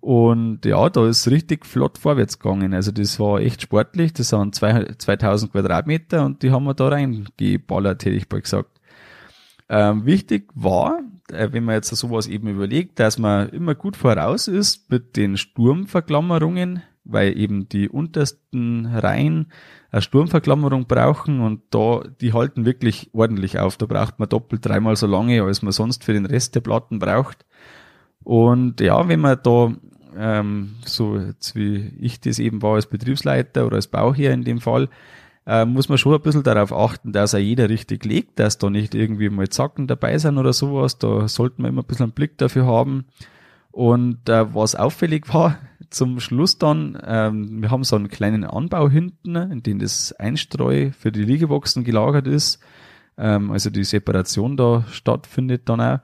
Und 0.00 0.64
ja, 0.64 0.88
da 0.88 1.06
ist 1.06 1.28
richtig 1.28 1.66
flott 1.66 1.98
vorwärts 1.98 2.38
gegangen. 2.38 2.72
Also 2.72 2.90
das 2.90 3.20
war 3.20 3.40
echt 3.40 3.62
sportlich. 3.62 4.14
Das 4.14 4.32
waren 4.32 4.52
zwei, 4.52 4.84
2000 4.96 5.52
Quadratmeter 5.52 6.24
und 6.24 6.42
die 6.42 6.50
haben 6.50 6.64
wir 6.64 6.74
da 6.74 6.88
reingeballert, 6.88 8.04
hätte 8.04 8.16
ich 8.16 8.30
mal 8.30 8.40
gesagt. 8.40 8.80
Ähm, 9.68 10.06
wichtig 10.06 10.48
war, 10.54 11.00
äh, 11.30 11.48
wenn 11.52 11.64
man 11.64 11.76
jetzt 11.76 11.94
sowas 11.94 12.26
eben 12.26 12.48
überlegt, 12.48 12.98
dass 12.98 13.18
man 13.18 13.50
immer 13.50 13.74
gut 13.74 13.96
voraus 13.96 14.48
ist 14.48 14.90
mit 14.90 15.16
den 15.16 15.36
Sturmverklammerungen, 15.36 16.82
weil 17.04 17.36
eben 17.38 17.68
die 17.68 17.88
untersten 17.88 18.86
Reihen 18.86 19.52
eine 19.90 20.02
Sturmverklammerung 20.02 20.86
brauchen 20.86 21.40
und 21.40 21.62
da, 21.70 22.02
die 22.20 22.32
halten 22.32 22.64
wirklich 22.64 23.10
ordentlich 23.12 23.58
auf. 23.58 23.76
Da 23.76 23.86
braucht 23.86 24.18
man 24.18 24.28
doppelt 24.28 24.64
dreimal 24.64 24.96
so 24.96 25.06
lange, 25.06 25.42
als 25.42 25.62
man 25.62 25.72
sonst 25.72 26.04
für 26.04 26.12
den 26.12 26.26
Rest 26.26 26.54
der 26.54 26.60
Platten 26.60 26.98
braucht. 26.98 27.44
Und 28.22 28.80
ja, 28.80 29.08
wenn 29.08 29.20
man 29.20 29.38
da 29.42 29.72
ähm, 30.16 30.76
so 30.84 31.18
jetzt 31.18 31.54
wie 31.54 31.92
ich 31.98 32.20
das 32.20 32.38
eben 32.38 32.62
war 32.62 32.74
als 32.74 32.86
Betriebsleiter 32.86 33.66
oder 33.66 33.76
als 33.76 33.88
Bauherr 33.88 34.32
in 34.32 34.44
dem 34.44 34.60
Fall, 34.60 34.88
äh, 35.46 35.64
muss 35.64 35.88
man 35.88 35.98
schon 35.98 36.14
ein 36.14 36.20
bisschen 36.20 36.42
darauf 36.42 36.72
achten, 36.72 37.12
dass 37.12 37.32
er 37.32 37.40
jeder 37.40 37.68
richtig 37.68 38.04
legt, 38.04 38.38
dass 38.38 38.58
da 38.58 38.70
nicht 38.70 38.94
irgendwie 38.94 39.30
mal 39.30 39.48
Zacken 39.48 39.86
dabei 39.86 40.18
sind 40.18 40.38
oder 40.38 40.52
sowas. 40.52 40.98
Da 40.98 41.28
sollten 41.28 41.62
wir 41.62 41.68
immer 41.68 41.82
ein 41.82 41.86
bisschen 41.86 42.04
einen 42.04 42.12
Blick 42.12 42.38
dafür 42.38 42.66
haben. 42.66 43.06
Und 43.72 44.28
äh, 44.28 44.54
was 44.54 44.74
auffällig 44.74 45.24
war, 45.34 45.58
zum 45.90 46.20
Schluss 46.20 46.58
dann, 46.58 46.98
ähm, 47.04 47.62
wir 47.62 47.70
haben 47.70 47.84
so 47.84 47.96
einen 47.96 48.08
kleinen 48.08 48.44
Anbau 48.44 48.88
hinten, 48.88 49.36
in 49.36 49.62
dem 49.62 49.78
das 49.78 50.12
Einstreu 50.12 50.90
für 50.92 51.12
die 51.12 51.24
Liegeboxen 51.24 51.84
gelagert 51.84 52.26
ist. 52.26 52.60
Ähm, 53.18 53.50
also 53.50 53.70
die 53.70 53.84
Separation 53.84 54.56
da 54.56 54.84
stattfindet 54.90 55.68
dann 55.68 55.80
auch. 55.80 55.98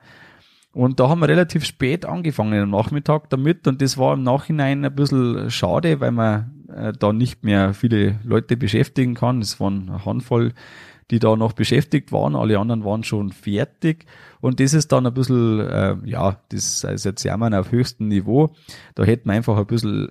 Und 0.73 0.99
da 0.99 1.09
haben 1.09 1.21
wir 1.21 1.27
relativ 1.27 1.65
spät 1.65 2.05
angefangen 2.05 2.61
am 2.61 2.69
Nachmittag 2.69 3.31
damit 3.31 3.67
und 3.67 3.81
das 3.81 3.97
war 3.97 4.13
im 4.13 4.21
Nachhinein 4.21 4.85
ein 4.85 4.93
bisschen 4.93 5.49
schade, 5.49 5.99
weil 6.01 6.11
man 6.11 6.65
äh, 6.71 6.93
da 6.93 7.13
nicht 7.13 7.43
mehr 7.43 7.73
viele 7.73 8.19
Leute 8.23 8.57
beschäftigen 8.57 9.15
kann. 9.15 9.41
Es 9.41 9.59
waren 9.59 9.89
eine 9.89 10.05
Handvoll, 10.05 10.53
die 11.11 11.19
da 11.19 11.35
noch 11.35 11.53
beschäftigt 11.53 12.11
waren, 12.11 12.35
alle 12.35 12.59
anderen 12.59 12.83
waren 12.83 13.03
schon 13.03 13.31
fertig 13.31 14.05
und 14.39 14.59
das 14.59 14.73
ist 14.73 14.91
dann 14.91 15.05
ein 15.05 15.13
bisschen, 15.13 15.59
äh, 15.61 15.95
ja, 16.05 16.39
das 16.49 16.83
ist 16.83 17.05
jetzt 17.05 17.23
Jammern 17.23 17.53
auf 17.53 17.71
höchstem 17.71 18.07
Niveau. 18.07 18.53
Da 18.95 19.03
hätten 19.03 19.29
wir 19.29 19.33
einfach 19.33 19.57
ein 19.57 19.65
bisschen 19.65 20.09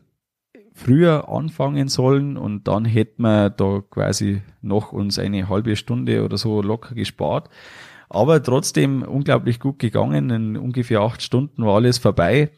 früher 0.72 1.28
anfangen 1.28 1.88
sollen 1.88 2.36
und 2.36 2.68
dann 2.68 2.84
hätten 2.84 3.22
wir 3.22 3.50
da 3.50 3.82
quasi 3.88 4.42
noch 4.62 4.92
uns 4.92 5.18
eine 5.18 5.48
halbe 5.48 5.76
Stunde 5.76 6.24
oder 6.24 6.36
so 6.36 6.60
locker 6.60 6.94
gespart. 6.94 7.48
Aber 8.08 8.42
trotzdem 8.42 9.02
unglaublich 9.02 9.58
gut 9.58 9.78
gegangen. 9.78 10.30
In 10.30 10.56
ungefähr 10.56 11.00
acht 11.00 11.22
Stunden 11.22 11.64
war 11.64 11.76
alles 11.76 11.98
vorbei. 11.98 12.50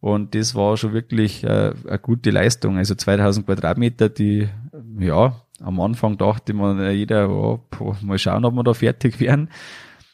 Und 0.00 0.34
das 0.34 0.54
war 0.54 0.76
schon 0.76 0.92
wirklich 0.92 1.44
äh, 1.44 1.72
eine 1.86 1.98
gute 1.98 2.30
Leistung. 2.30 2.76
Also 2.76 2.94
2000 2.94 3.46
Quadratmeter, 3.46 4.08
die, 4.08 4.48
ja, 4.98 5.40
am 5.60 5.80
Anfang 5.80 6.16
dachte 6.18 6.54
man, 6.54 6.78
äh, 6.80 6.92
jeder, 6.92 7.30
oh, 7.30 7.60
mal 8.02 8.18
schauen, 8.18 8.44
ob 8.44 8.54
wir 8.54 8.64
da 8.64 8.74
fertig 8.74 9.20
werden. 9.20 9.50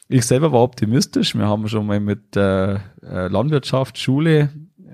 Ich 0.08 0.26
selber 0.26 0.52
war 0.52 0.62
optimistisch. 0.62 1.34
Wir 1.34 1.46
haben 1.46 1.68
schon 1.68 1.86
mal 1.86 2.00
mit 2.00 2.36
äh, 2.36 2.74
äh, 2.74 2.78
Landwirtschaft, 3.28 3.98
Schule, 3.98 4.50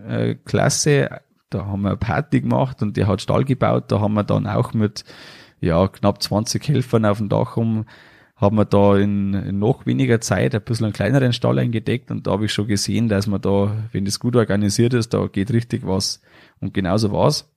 äh, 0.07 0.35
Klasse, 0.37 1.21
da 1.51 1.67
haben 1.67 1.83
wir 1.83 1.91
eine 1.91 1.97
Party 1.99 2.41
gemacht 2.41 2.83
und 2.83 2.97
der 2.97 3.07
hat 3.07 3.21
Stall 3.21 3.45
gebaut. 3.45 3.93
Da 3.93 4.01
haben 4.01 4.15
wir 4.15 4.25
dann 4.25 4.47
auch 4.47 4.73
mit 4.73 5.05
ja, 5.61 5.87
knapp 5.89 6.23
20 6.23 6.67
Helfern 6.67 7.05
auf 7.05 7.19
dem 7.19 7.29
Dach 7.29 7.57
um 7.57 7.85
haben 8.43 8.57
wir 8.57 8.65
da 8.65 8.97
in, 8.97 9.35
in, 9.35 9.61
noch 9.61 9.87
weniger 9.87 10.21
Zeit 10.21 10.53
ein 10.53 10.63
bisschen 10.63 10.87
einen 10.87 10.93
kleineren 10.93 11.33
Stall 11.33 11.61
eingedeckt 11.61 12.11
und 12.11 12.27
da 12.27 12.33
habe 12.33 12.47
ich 12.47 12.53
schon 12.53 12.67
gesehen, 12.67 13.09
dass 13.09 13.29
man 13.29 13.41
da, 13.41 13.77
wenn 13.93 14.05
das 14.05 14.19
gut 14.19 14.35
organisiert 14.35 14.95
ist, 14.95 15.15
da 15.15 15.29
geht 15.29 15.53
richtig 15.53 15.87
was. 15.87 16.21
Und 16.61 16.75
genauso 16.75 17.13
war's. 17.13 17.49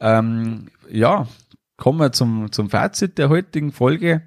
Ähm, 0.00 0.66
ja, 0.90 1.28
kommen 1.76 2.00
wir 2.00 2.12
zum, 2.12 2.50
zum 2.52 2.70
Fazit 2.70 3.18
der 3.18 3.28
heutigen 3.28 3.72
Folge. 3.72 4.22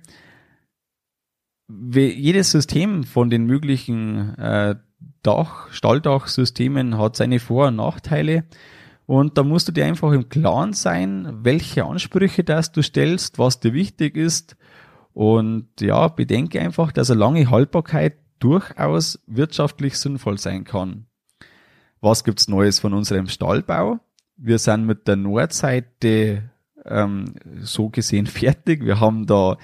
Wie 1.68 2.12
jedes 2.12 2.52
System 2.52 3.04
von 3.04 3.30
den 3.30 3.46
möglichen 3.46 4.36
äh, 4.38 4.76
Dach, 5.22 5.72
Stalldachsystemen 5.72 6.98
hat 6.98 7.16
seine 7.16 7.40
Vor- 7.40 7.68
und 7.68 7.76
Nachteile. 7.76 8.46
Und 9.06 9.38
da 9.38 9.44
musst 9.44 9.68
du 9.68 9.72
dir 9.72 9.86
einfach 9.86 10.12
im 10.12 10.30
Klaren 10.30 10.74
sein, 10.74 11.40
welche 11.42 11.86
Ansprüche 11.86 12.44
das 12.44 12.72
du 12.72 12.84
stellst, 12.84 13.40
was 13.40 13.60
dir 13.60 13.74
wichtig 13.74 14.16
ist 14.16 14.56
und 15.14 15.68
ja, 15.82 16.08
bedenke 16.08 16.62
einfach, 16.62 16.92
dass 16.92 17.10
eine 17.10 17.20
lange 17.20 17.50
Haltbarkeit 17.50 18.18
durchaus 18.40 19.20
wirtschaftlich 19.28 19.98
sinnvoll 19.98 20.38
sein 20.38 20.64
kann. 20.64 21.08
Was 22.02 22.24
gibt's 22.24 22.48
Neues 22.48 22.80
von 22.80 22.94
unserem 22.94 23.28
Stallbau? 23.28 24.00
Wir 24.38 24.60
sind 24.60 24.86
mit 24.86 25.08
der 25.08 25.18
Nordseite 25.18 26.50
ähm, 26.90 27.36
so 27.62 27.90
gesehen 27.90 28.26
fertig. 28.28 28.86
Wir 28.86 29.00
haben 29.00 29.26
da 29.26 29.58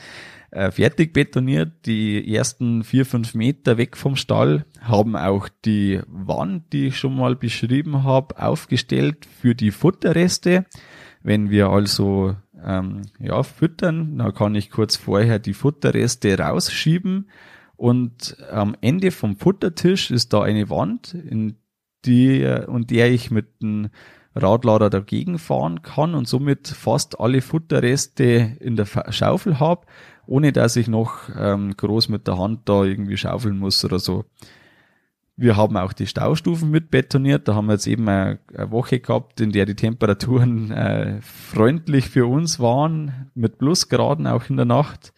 äh, 0.52 0.72
fertig 0.72 1.14
betoniert, 1.14 1.86
die 1.86 2.34
ersten 2.34 2.84
vier, 2.84 3.06
fünf 3.06 3.34
Meter 3.34 3.78
weg 3.78 3.98
vom 3.98 4.16
Stall, 4.16 4.66
haben 4.82 5.16
auch 5.16 5.50
die 5.66 6.02
Wand, 6.08 6.72
die 6.72 6.88
ich 6.88 6.98
schon 6.98 7.16
mal 7.16 7.36
beschrieben 7.36 8.04
habe, 8.04 8.42
aufgestellt 8.42 9.26
für 9.26 9.56
die 9.56 9.72
Futterreste. 9.72 10.66
Wenn 11.24 11.50
wir 11.50 11.70
also 11.70 12.36
ähm, 12.64 13.02
ja, 13.20 13.44
füttern. 13.44 14.18
Dann 14.18 14.34
kann 14.34 14.56
ich 14.56 14.72
kurz 14.72 14.96
vorher 14.96 15.40
die 15.40 15.54
Futterreste 15.54 16.38
rausschieben 16.38 17.30
und 17.76 18.38
am 18.50 18.76
Ende 18.82 19.12
vom 19.12 19.36
Futtertisch 19.36 20.12
ist 20.12 20.34
da 20.34 20.42
eine 20.42 20.70
Wand, 20.70 21.14
in 21.14 21.58
die 22.06 22.46
und 22.68 22.92
der 22.92 23.12
ich 23.12 23.32
mit 23.32 23.62
dem 23.62 23.90
Radlader 24.36 24.90
dagegen 24.90 25.40
fahren 25.40 25.82
kann 25.82 26.14
und 26.14 26.28
somit 26.28 26.68
fast 26.68 27.20
alle 27.20 27.42
Futterreste 27.42 28.58
in 28.60 28.76
der 28.76 28.86
Schaufel 29.10 29.60
habe, 29.60 29.86
ohne 30.28 30.52
dass 30.52 30.76
ich 30.76 30.88
noch 30.88 31.30
ähm, 31.38 31.76
groß 31.76 32.10
mit 32.10 32.28
der 32.28 32.38
Hand 32.38 32.68
da 32.68 32.84
irgendwie 32.84 33.18
schaufeln 33.18 33.58
muss 33.58 33.84
oder 33.86 34.00
so. 34.00 34.26
Wir 35.38 35.58
haben 35.58 35.76
auch 35.76 35.92
die 35.92 36.08
Staustufen 36.08 36.72
mit 36.72 36.92
betoniert. 36.92 37.48
Da 37.48 37.56
haben 37.56 37.68
wir 37.68 37.74
jetzt 37.74 37.88
eben 37.88 38.08
eine, 38.08 38.40
Woche 38.70 39.00
gehabt, 39.00 39.42
in 39.42 39.52
der 39.52 39.66
die 39.66 39.76
Temperaturen 39.76 40.72
äh, 40.72 41.20
freundlich 41.22 42.10
für 42.10 42.26
uns 42.26 42.60
waren, 42.60 43.30
mit 43.36 43.58
Plusgraden 43.58 44.28
auch 44.28 44.50
in 44.50 44.56
der 44.56 44.66
Nacht. 44.66 45.14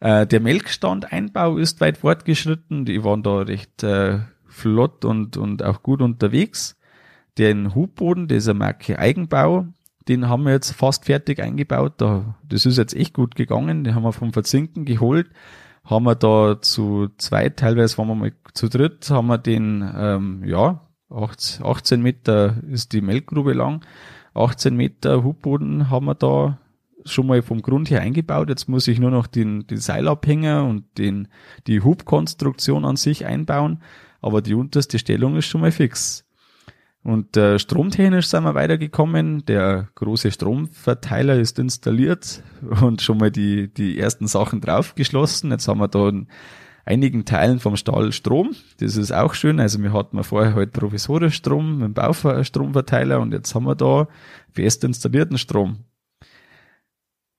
Äh, 0.00 0.26
der 0.26 0.40
Melkstandeinbau 0.40 1.56
ist 1.56 1.80
weit 1.80 1.98
fortgeschritten. 1.98 2.84
Die 2.84 3.04
waren 3.04 3.22
da 3.22 3.38
recht 3.38 3.82
äh, 3.82 4.18
flott 4.46 5.06
und, 5.06 5.38
und 5.38 5.62
auch 5.62 5.82
gut 5.82 6.02
unterwegs. 6.02 6.78
Den 7.38 7.74
Hubboden, 7.74 8.28
dieser 8.28 8.54
Marke 8.54 8.98
Eigenbau, 8.98 9.66
den 10.08 10.28
haben 10.28 10.44
wir 10.44 10.52
jetzt 10.52 10.72
fast 10.72 11.06
fertig 11.06 11.40
eingebaut. 11.40 11.94
Da, 11.98 12.36
das 12.46 12.66
ist 12.66 12.78
jetzt 12.78 12.94
echt 12.94 13.14
gut 13.14 13.34
gegangen. 13.34 13.84
Den 13.84 13.94
haben 13.94 14.02
wir 14.02 14.12
vom 14.12 14.32
Verzinken 14.32 14.84
geholt 14.84 15.30
haben 15.84 16.04
wir 16.04 16.14
da 16.14 16.60
zu 16.60 17.08
zweit, 17.18 17.58
teilweise 17.58 17.98
waren 17.98 18.08
wir 18.08 18.14
mal 18.14 18.32
zu 18.54 18.68
dritt, 18.68 19.10
haben 19.10 19.26
wir 19.26 19.38
den, 19.38 19.88
ähm, 19.96 20.44
ja, 20.44 20.80
18 21.10 22.00
Meter 22.00 22.56
ist 22.70 22.92
die 22.92 23.02
Melkgrube 23.02 23.52
lang, 23.52 23.84
18 24.34 24.74
Meter 24.74 25.24
Hubboden 25.24 25.90
haben 25.90 26.06
wir 26.06 26.14
da 26.14 26.58
schon 27.04 27.26
mal 27.26 27.42
vom 27.42 27.60
Grund 27.60 27.90
her 27.90 28.00
eingebaut. 28.00 28.48
Jetzt 28.48 28.68
muss 28.68 28.86
ich 28.86 29.00
nur 29.00 29.10
noch 29.10 29.26
den, 29.26 29.66
den 29.66 29.78
Seilabhänger 29.78 30.64
und 30.64 30.84
den, 30.96 31.28
die 31.66 31.80
Hubkonstruktion 31.80 32.84
an 32.84 32.96
sich 32.96 33.26
einbauen, 33.26 33.82
aber 34.22 34.40
die 34.40 34.54
unterste 34.54 34.98
Stellung 34.98 35.36
ist 35.36 35.46
schon 35.46 35.60
mal 35.60 35.72
fix. 35.72 36.24
Und 37.04 37.36
äh, 37.36 37.58
stromtechnisch 37.58 38.28
sind 38.28 38.44
wir 38.44 38.54
weitergekommen. 38.54 39.44
Der 39.46 39.88
große 39.96 40.30
Stromverteiler 40.30 41.36
ist 41.36 41.58
installiert 41.58 42.42
und 42.80 43.02
schon 43.02 43.18
mal 43.18 43.30
die, 43.30 43.72
die 43.72 43.98
ersten 43.98 44.28
Sachen 44.28 44.60
draufgeschlossen. 44.60 45.50
Jetzt 45.50 45.66
haben 45.66 45.80
wir 45.80 45.88
da 45.88 46.08
in 46.08 46.28
einigen 46.84 47.24
Teilen 47.24 47.58
vom 47.58 47.76
Stall 47.76 48.12
Strom. 48.12 48.54
Das 48.78 48.96
ist 48.96 49.12
auch 49.12 49.34
schön. 49.34 49.58
Also 49.58 49.82
wir 49.82 49.92
hatten 49.92 50.22
vorher 50.22 50.54
halt 50.54 50.72
provisorisch 50.72 51.36
Strom 51.36 51.78
mit 51.78 51.86
dem 51.86 51.94
Baustromverteiler 51.94 53.20
und 53.20 53.32
jetzt 53.32 53.54
haben 53.54 53.64
wir 53.64 53.74
da 53.74 54.06
fest 54.52 54.84
installierten 54.84 55.38
Strom. 55.38 55.78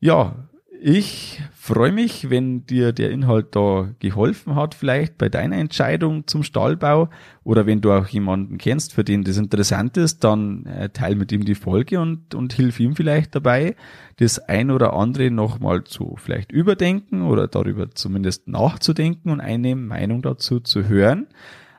Ja, 0.01 0.49
ich 0.85 1.41
freue 1.53 1.93
mich, 1.93 2.29
wenn 2.29 2.65
dir 2.65 2.91
der 2.91 3.09
Inhalt 3.09 3.55
da 3.55 3.89
geholfen 3.99 4.55
hat, 4.55 4.75
vielleicht 4.75 5.17
bei 5.17 5.29
deiner 5.29 5.55
Entscheidung 5.55 6.27
zum 6.27 6.43
Stallbau 6.43 7.09
oder 7.45 7.65
wenn 7.65 7.79
du 7.79 7.93
auch 7.93 8.07
jemanden 8.07 8.57
kennst, 8.57 8.91
für 8.91 9.05
den 9.05 9.23
das 9.23 9.37
interessant 9.37 9.95
ist, 9.95 10.25
dann 10.25 10.65
äh, 10.65 10.89
teil 10.89 11.15
mit 11.15 11.31
ihm 11.31 11.45
die 11.45 11.55
Folge 11.55 12.01
und, 12.01 12.35
und 12.35 12.51
hilf 12.51 12.81
ihm 12.81 12.97
vielleicht 12.97 13.33
dabei, 13.33 13.77
das 14.17 14.39
ein 14.39 14.71
oder 14.71 14.91
andere 14.91 15.31
nochmal 15.31 15.85
zu 15.85 16.17
vielleicht 16.17 16.51
überdenken 16.51 17.21
oder 17.21 17.47
darüber 17.47 17.91
zumindest 17.91 18.49
nachzudenken 18.49 19.29
und 19.29 19.39
eine 19.39 19.77
Meinung 19.77 20.21
dazu 20.21 20.59
zu 20.59 20.89
hören. 20.89 21.27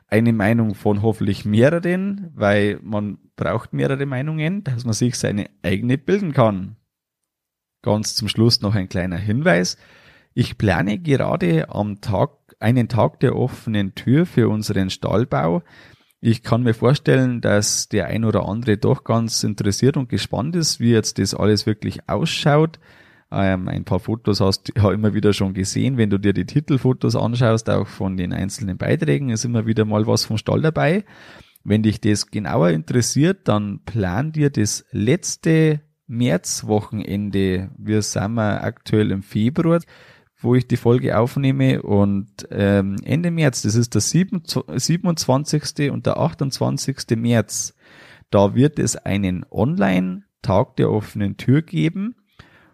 Eine 0.07 0.33
Meinung 0.33 0.73
von 0.73 1.03
hoffentlich 1.03 1.45
mehreren, 1.45 2.31
weil 2.33 2.79
man 2.81 3.19
braucht 3.35 3.71
mehrere 3.71 4.07
Meinungen, 4.07 4.63
dass 4.63 4.83
man 4.83 4.93
sich 4.93 5.15
seine 5.15 5.45
eigene 5.61 5.99
bilden 5.99 6.33
kann. 6.33 6.77
Ganz 7.85 8.15
zum 8.15 8.27
Schluss 8.27 8.61
noch 8.61 8.73
ein 8.73 8.89
kleiner 8.89 9.17
Hinweis. 9.17 9.77
Ich 10.33 10.57
plane 10.57 10.97
gerade 10.97 11.69
am 11.69 12.01
Tag, 12.01 12.31
einen 12.59 12.87
Tag 12.87 13.19
der 13.19 13.35
offenen 13.35 13.93
Tür 13.93 14.25
für 14.25 14.49
unseren 14.49 14.89
Stallbau. 14.89 15.61
Ich 16.19 16.41
kann 16.41 16.63
mir 16.63 16.73
vorstellen, 16.73 17.41
dass 17.41 17.87
der 17.87 18.07
ein 18.07 18.25
oder 18.25 18.49
andere 18.49 18.79
doch 18.79 19.03
ganz 19.03 19.43
interessiert 19.43 19.97
und 19.97 20.09
gespannt 20.09 20.55
ist, 20.55 20.79
wie 20.79 20.93
jetzt 20.93 21.19
das 21.19 21.35
alles 21.35 21.67
wirklich 21.67 22.09
ausschaut. 22.09 22.79
ähm, 23.31 23.67
ein 23.67 23.85
paar 23.85 23.99
Fotos 23.99 24.41
hast 24.41 24.63
du 24.63 24.81
ja 24.81 24.91
immer 24.91 25.13
wieder 25.13 25.31
schon 25.31 25.53
gesehen, 25.53 25.97
wenn 25.97 26.09
du 26.09 26.17
dir 26.17 26.33
die 26.33 26.47
Titelfotos 26.47 27.15
anschaust, 27.15 27.69
auch 27.69 27.85
von 27.85 28.17
den 28.17 28.33
einzelnen 28.33 28.79
Beiträgen, 28.79 29.29
ist 29.29 29.45
immer 29.45 29.67
wieder 29.67 29.85
mal 29.85 30.07
was 30.07 30.25
vom 30.25 30.39
Stall 30.39 30.63
dabei. 30.63 31.05
Wenn 31.63 31.83
dich 31.83 32.01
das 32.01 32.31
genauer 32.31 32.71
interessiert, 32.71 33.47
dann 33.47 33.81
plan 33.85 34.31
dir 34.31 34.49
das 34.49 34.85
letzte 34.89 35.81
Märzwochenende. 36.07 37.71
Wir 37.77 38.01
sind 38.01 38.33
wir 38.33 38.63
aktuell 38.63 39.11
im 39.11 39.23
Februar, 39.23 39.81
wo 40.39 40.55
ich 40.55 40.67
die 40.67 40.77
Folge 40.77 41.17
aufnehme 41.17 41.81
und 41.81 42.47
ähm, 42.51 42.97
Ende 43.03 43.31
März, 43.31 43.63
das 43.63 43.75
ist 43.75 43.95
der 43.95 44.01
27. 44.01 45.91
und 45.91 46.05
der 46.05 46.17
28. 46.17 47.17
März, 47.17 47.75
da 48.29 48.53
wird 48.55 48.79
es 48.79 48.95
einen 48.95 49.45
Online-Tag 49.49 50.75
der 50.75 50.91
offenen 50.91 51.37
Tür 51.37 51.61
geben 51.61 52.15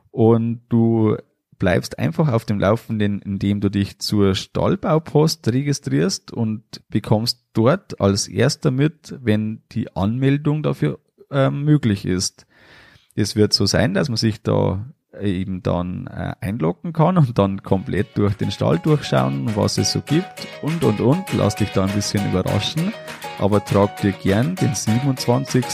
und 0.09 0.61
du 0.69 1.17
bleibst 1.61 1.99
einfach 1.99 2.27
auf 2.29 2.43
dem 2.43 2.59
Laufenden, 2.59 3.21
indem 3.21 3.61
du 3.61 3.69
dich 3.69 3.99
zur 3.99 4.33
Stallbaupost 4.33 5.47
registrierst 5.47 6.33
und 6.33 6.63
bekommst 6.89 7.45
dort 7.53 8.01
als 8.01 8.27
erster 8.27 8.71
mit, 8.71 9.15
wenn 9.21 9.61
die 9.71 9.95
Anmeldung 9.95 10.63
dafür 10.63 10.99
äh, 11.29 11.51
möglich 11.51 12.05
ist. 12.05 12.47
Es 13.15 13.35
wird 13.35 13.53
so 13.53 13.65
sein, 13.65 13.93
dass 13.93 14.09
man 14.09 14.17
sich 14.17 14.41
da 14.41 14.85
eben 15.19 15.61
dann 15.61 16.07
äh, 16.07 16.33
einloggen 16.39 16.93
kann 16.93 17.17
und 17.17 17.37
dann 17.37 17.63
komplett 17.63 18.17
durch 18.17 18.35
den 18.35 18.51
Stall 18.51 18.79
durchschauen, 18.79 19.55
was 19.55 19.77
es 19.77 19.91
so 19.91 20.01
gibt 20.01 20.47
und 20.61 20.83
und 20.83 21.01
und. 21.01 21.25
Lass 21.33 21.55
dich 21.55 21.69
da 21.71 21.83
ein 21.83 21.93
bisschen 21.93 22.25
überraschen. 22.29 22.93
Aber 23.39 23.63
trag 23.63 23.97
dir 24.01 24.11
gern 24.11 24.55
den 24.55 24.75
27. 24.75 25.65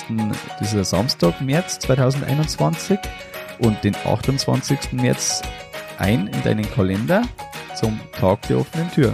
dieser 0.60 0.84
Samstag, 0.84 1.42
März 1.42 1.80
2021 1.80 2.98
und 3.60 3.84
den 3.84 3.96
28. 3.96 4.94
März 4.94 5.42
ein 5.98 6.28
in 6.28 6.44
deinen 6.44 6.70
Kalender 6.72 7.24
zum 7.76 8.00
Tag 8.14 8.42
der 8.48 8.60
offenen 8.60 8.90
Tür. 8.92 9.14